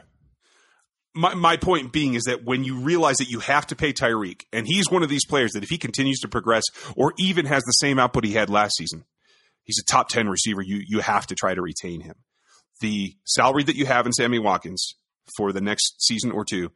My 1.16 1.34
my 1.34 1.56
point 1.56 1.92
being 1.92 2.14
is 2.14 2.24
that 2.24 2.44
when 2.44 2.64
you 2.64 2.80
realize 2.80 3.16
that 3.16 3.28
you 3.28 3.40
have 3.40 3.66
to 3.68 3.76
pay 3.76 3.92
Tyreek, 3.92 4.42
and 4.52 4.66
he's 4.66 4.90
one 4.90 5.02
of 5.02 5.08
these 5.08 5.24
players 5.24 5.52
that 5.52 5.62
if 5.62 5.70
he 5.70 5.78
continues 5.78 6.18
to 6.20 6.28
progress 6.28 6.64
or 6.96 7.12
even 7.18 7.46
has 7.46 7.62
the 7.64 7.72
same 7.72 7.98
output 7.98 8.24
he 8.24 8.32
had 8.32 8.50
last 8.50 8.76
season, 8.76 9.04
he's 9.64 9.78
a 9.78 9.84
top 9.84 10.08
ten 10.08 10.28
receiver. 10.28 10.62
You 10.62 10.82
you 10.86 11.00
have 11.00 11.26
to 11.28 11.34
try 11.34 11.54
to 11.54 11.62
retain 11.62 12.00
him. 12.00 12.16
The 12.80 13.16
salary 13.24 13.62
that 13.64 13.76
you 13.76 13.86
have 13.86 14.06
in 14.06 14.12
Sammy 14.12 14.40
Watkins 14.40 14.94
for 15.36 15.52
the 15.52 15.60
next 15.60 16.02
season 16.02 16.32
or 16.32 16.44
two 16.44 16.72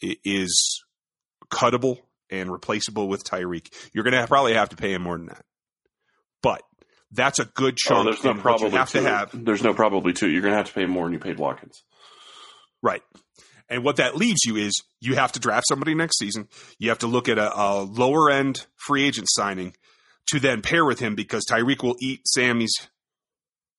is 0.00 0.84
cuttable 1.50 1.98
and 2.30 2.50
replaceable 2.50 3.08
with 3.08 3.24
Tyreek. 3.24 3.72
You're 3.92 4.04
going 4.04 4.14
to 4.14 4.26
probably 4.26 4.54
have 4.54 4.70
to 4.70 4.76
pay 4.76 4.92
him 4.92 5.02
more 5.02 5.16
than 5.16 5.26
that. 5.26 5.44
But 6.42 6.62
That's 7.12 7.38
a 7.38 7.44
good 7.44 7.74
Oh, 7.74 8.02
chunk. 8.02 8.04
there's 8.06 8.24
no 8.24 8.30
and 8.32 8.42
what 8.44 8.60
you 8.60 8.68
probably 8.68 8.78
have 8.78 8.90
two. 8.90 9.02
to 9.02 9.08
have. 9.08 9.30
There's 9.44 9.62
no 9.62 9.74
probably 9.74 10.12
two. 10.12 10.28
You're 10.28 10.42
going 10.42 10.52
to 10.52 10.56
have 10.58 10.66
to 10.68 10.74
pay 10.74 10.86
more 10.86 11.04
than 11.04 11.12
you 11.12 11.18
paid 11.18 11.38
Watkins. 11.38 11.82
Right. 12.82 13.02
And 13.68 13.82
what 13.84 13.96
that 13.96 14.16
leaves 14.16 14.40
you 14.44 14.56
is 14.56 14.74
you 15.00 15.14
have 15.14 15.32
to 15.32 15.40
draft 15.40 15.66
somebody 15.68 15.94
next 15.94 16.18
season. 16.18 16.48
You 16.78 16.88
have 16.90 16.98
to 16.98 17.06
look 17.06 17.28
at 17.28 17.38
a, 17.38 17.56
a 17.58 17.82
lower 17.82 18.30
end 18.30 18.66
free 18.86 19.04
agent 19.04 19.28
signing 19.30 19.74
to 20.30 20.40
then 20.40 20.62
pair 20.62 20.84
with 20.84 20.98
him 21.00 21.14
because 21.14 21.44
Tyreek 21.50 21.82
will 21.82 21.96
eat 22.00 22.20
Sammy's 22.26 22.74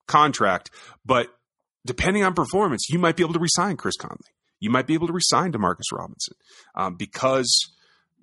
contract. 0.08 0.72
But 1.06 1.28
depending 1.86 2.24
on 2.24 2.34
performance, 2.34 2.88
you 2.90 3.00
might 3.00 3.16
be 3.18 3.24
able 3.24 3.34
to 3.34 3.40
resign 3.40 3.78
Chris 3.78 3.96
Conley. 3.98 4.18
You 4.60 4.70
might 4.70 4.88
be 4.88 4.94
able 4.94 5.08
to 5.08 5.14
resign 5.14 5.52
Demarcus 5.52 5.92
Robinson 5.92 6.36
um, 6.76 6.96
because 6.96 7.72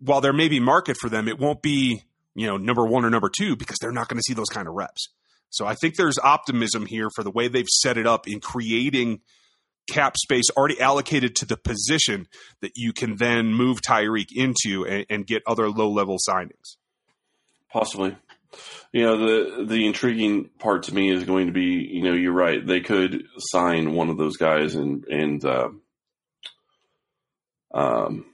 while 0.00 0.20
there 0.20 0.32
may 0.32 0.48
be 0.48 0.60
market 0.60 0.96
for 1.00 1.08
them, 1.08 1.28
it 1.28 1.38
won't 1.38 1.62
be 1.62 2.02
you 2.34 2.46
know 2.46 2.56
number 2.56 2.84
one 2.84 3.04
or 3.04 3.10
number 3.10 3.30
two 3.30 3.56
because 3.56 3.78
they're 3.80 3.92
not 3.92 4.08
going 4.08 4.18
to 4.18 4.24
see 4.26 4.34
those 4.34 4.48
kind 4.48 4.68
of 4.68 4.74
reps. 4.74 5.08
So 5.50 5.66
I 5.66 5.74
think 5.74 5.96
there's 5.96 6.18
optimism 6.18 6.86
here 6.86 7.08
for 7.14 7.22
the 7.22 7.30
way 7.30 7.46
they've 7.46 7.68
set 7.68 7.96
it 7.96 8.06
up 8.06 8.26
in 8.26 8.40
creating 8.40 9.20
cap 9.86 10.16
space 10.16 10.46
already 10.56 10.80
allocated 10.80 11.36
to 11.36 11.46
the 11.46 11.56
position 11.56 12.26
that 12.60 12.72
you 12.74 12.92
can 12.92 13.16
then 13.16 13.52
move 13.52 13.80
Tyreek 13.80 14.28
into 14.34 14.84
and, 14.86 15.06
and 15.08 15.26
get 15.26 15.42
other 15.46 15.70
low 15.70 15.90
level 15.90 16.18
signings. 16.28 16.76
Possibly. 17.70 18.16
You 18.92 19.02
know, 19.02 19.18
the 19.18 19.64
the 19.64 19.86
intriguing 19.86 20.48
part 20.58 20.84
to 20.84 20.94
me 20.94 21.10
is 21.10 21.24
going 21.24 21.48
to 21.48 21.52
be, 21.52 21.88
you 21.90 22.02
know, 22.02 22.12
you're 22.12 22.32
right. 22.32 22.64
They 22.64 22.80
could 22.80 23.24
sign 23.38 23.92
one 23.92 24.08
of 24.08 24.16
those 24.16 24.36
guys 24.36 24.76
and 24.76 25.04
and 25.06 25.44
uh, 25.44 25.68
um 27.74 28.24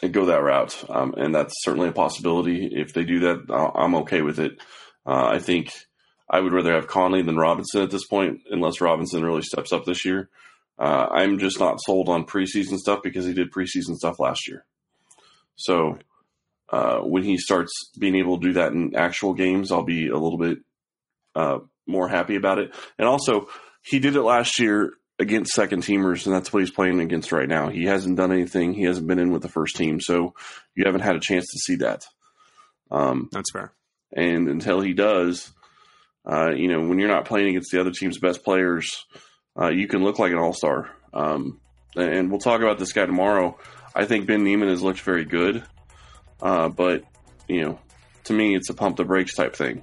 and 0.00 0.12
go 0.14 0.26
that 0.26 0.42
route, 0.42 0.84
um, 0.88 1.14
and 1.16 1.34
that's 1.34 1.52
certainly 1.64 1.88
a 1.88 1.92
possibility. 1.92 2.66
If 2.72 2.94
they 2.94 3.02
do 3.04 3.18
that, 3.20 3.46
I- 3.50 3.82
I'm 3.82 3.96
okay 3.96 4.22
with 4.22 4.38
it. 4.38 4.52
Uh, 5.04 5.26
I 5.32 5.40
think 5.40 5.72
I 6.30 6.38
would 6.38 6.52
rather 6.52 6.72
have 6.74 6.86
Conley 6.86 7.22
than 7.22 7.36
Robinson 7.36 7.82
at 7.82 7.90
this 7.90 8.06
point, 8.06 8.42
unless 8.50 8.80
Robinson 8.80 9.24
really 9.24 9.42
steps 9.42 9.72
up 9.72 9.84
this 9.84 10.04
year. 10.04 10.28
Uh, 10.78 11.08
I'm 11.10 11.40
just 11.40 11.58
not 11.58 11.80
sold 11.80 12.08
on 12.08 12.26
preseason 12.26 12.78
stuff 12.78 13.00
because 13.02 13.26
he 13.26 13.34
did 13.34 13.50
preseason 13.50 13.96
stuff 13.96 14.20
last 14.20 14.46
year. 14.46 14.64
So 15.56 15.98
uh, 16.70 16.98
when 16.98 17.24
he 17.24 17.36
starts 17.36 17.90
being 17.98 18.14
able 18.14 18.38
to 18.38 18.46
do 18.46 18.52
that 18.52 18.72
in 18.72 18.94
actual 18.94 19.34
games, 19.34 19.72
I'll 19.72 19.82
be 19.82 20.06
a 20.08 20.16
little 20.16 20.38
bit 20.38 20.58
uh, 21.34 21.58
more 21.86 22.06
happy 22.08 22.36
about 22.36 22.58
it. 22.58 22.72
And 22.98 23.08
also, 23.08 23.48
he 23.82 23.98
did 23.98 24.14
it 24.14 24.22
last 24.22 24.60
year 24.60 24.92
against 25.20 25.52
second 25.52 25.82
teamers, 25.82 26.26
and 26.26 26.34
that's 26.34 26.52
what 26.52 26.60
he's 26.60 26.70
playing 26.70 27.00
against 27.00 27.32
right 27.32 27.48
now. 27.48 27.68
He 27.68 27.84
hasn't 27.84 28.16
done 28.16 28.32
anything. 28.32 28.72
He 28.74 28.84
hasn't 28.84 29.06
been 29.06 29.18
in 29.18 29.32
with 29.32 29.42
the 29.42 29.48
first 29.48 29.76
team, 29.76 30.00
so 30.00 30.34
you 30.74 30.84
haven't 30.86 31.00
had 31.00 31.16
a 31.16 31.20
chance 31.20 31.44
to 31.46 31.58
see 31.58 31.76
that. 31.76 32.04
Um, 32.90 33.28
That's 33.32 33.50
fair. 33.52 33.72
and 34.12 34.48
until 34.48 34.80
he 34.80 34.94
does, 34.94 35.52
uh, 36.24 36.50
you 36.54 36.68
know, 36.68 36.86
when 36.86 36.98
you're 36.98 37.08
not 37.08 37.24
playing 37.24 37.48
against 37.48 37.70
the 37.72 37.80
other 37.80 37.90
team's 37.90 38.18
best 38.18 38.44
players, 38.44 39.04
uh, 39.60 39.68
you 39.68 39.88
can 39.88 40.02
look 40.04 40.18
like 40.18 40.32
an 40.32 40.38
all 40.38 40.52
star. 40.54 40.90
Um, 41.12 41.60
and 41.96 42.30
we'll 42.30 42.40
talk 42.40 42.60
about 42.60 42.78
this 42.78 42.92
guy 42.92 43.06
tomorrow. 43.06 43.58
I 43.94 44.04
think 44.04 44.26
Ben 44.26 44.44
Niemann 44.44 44.68
has 44.68 44.82
looked 44.82 45.00
very 45.00 45.24
good, 45.24 45.64
uh, 46.40 46.68
but 46.68 47.02
you 47.48 47.62
know, 47.62 47.78
to 48.24 48.32
me, 48.32 48.54
it's 48.54 48.70
a 48.70 48.74
pump 48.74 48.96
the 48.98 49.04
brakes 49.04 49.34
type 49.34 49.56
thing. 49.56 49.82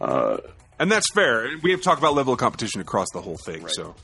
Uh, 0.00 0.36
And 0.78 0.92
that's 0.92 1.10
fair. 1.12 1.48
We 1.62 1.72
have 1.72 1.82
talked 1.82 1.98
about 1.98 2.14
level 2.14 2.34
of 2.34 2.38
competition 2.38 2.80
across 2.80 3.08
the 3.12 3.20
whole 3.20 3.38
thing. 3.38 3.66
So 3.68 3.96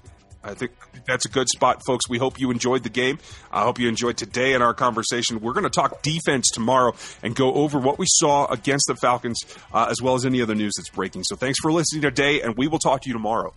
I 0.44 0.54
think 0.54 0.72
that's 1.06 1.24
a 1.24 1.30
good 1.30 1.48
spot, 1.48 1.82
folks. 1.86 2.08
We 2.08 2.18
hope 2.18 2.38
you 2.38 2.50
enjoyed 2.50 2.82
the 2.82 2.90
game. 2.90 3.18
I 3.50 3.62
hope 3.62 3.78
you 3.78 3.88
enjoyed 3.88 4.18
today 4.18 4.52
in 4.52 4.60
our 4.60 4.74
conversation. 4.74 5.40
We're 5.40 5.54
going 5.54 5.64
to 5.64 5.70
talk 5.70 6.02
defense 6.02 6.50
tomorrow 6.50 6.94
and 7.22 7.34
go 7.34 7.54
over 7.54 7.78
what 7.78 7.98
we 7.98 8.06
saw 8.08 8.46
against 8.46 8.86
the 8.86 8.96
Falcons, 8.96 9.40
uh, 9.72 9.86
as 9.90 10.02
well 10.02 10.14
as 10.14 10.26
any 10.26 10.42
other 10.42 10.54
news 10.54 10.74
that's 10.76 10.90
breaking. 10.90 11.24
So 11.24 11.34
thanks 11.36 11.58
for 11.60 11.72
listening 11.72 12.02
today, 12.02 12.42
and 12.42 12.56
we 12.56 12.68
will 12.68 12.78
talk 12.78 13.00
to 13.02 13.08
you 13.08 13.14
tomorrow. 13.14 13.54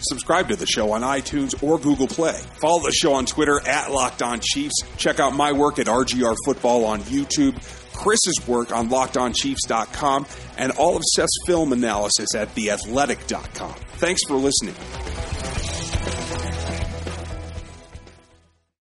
Subscribe 0.00 0.48
to 0.48 0.56
the 0.56 0.66
show 0.66 0.92
on 0.92 1.02
iTunes 1.02 1.62
or 1.62 1.78
Google 1.78 2.08
Play. 2.08 2.34
Follow 2.34 2.82
the 2.82 2.92
show 2.92 3.14
on 3.14 3.24
Twitter 3.24 3.60
at 3.66 3.90
Locked 3.90 4.22
On 4.22 4.40
Chiefs. 4.40 4.74
Check 4.96 5.20
out 5.20 5.34
my 5.34 5.52
work 5.52 5.78
at 5.78 5.86
RGR 5.86 6.36
Football 6.44 6.84
on 6.84 7.00
YouTube, 7.02 7.54
Chris's 7.94 8.46
work 8.46 8.72
on 8.72 8.88
LockedOnChiefs.com, 8.90 10.26
and 10.58 10.72
all 10.72 10.96
of 10.96 11.02
Seth's 11.14 11.38
film 11.46 11.72
analysis 11.72 12.34
at 12.34 12.54
TheAthletic.com. 12.54 13.74
Thanks 13.96 14.20
for 14.26 14.34
listening. 14.34 14.74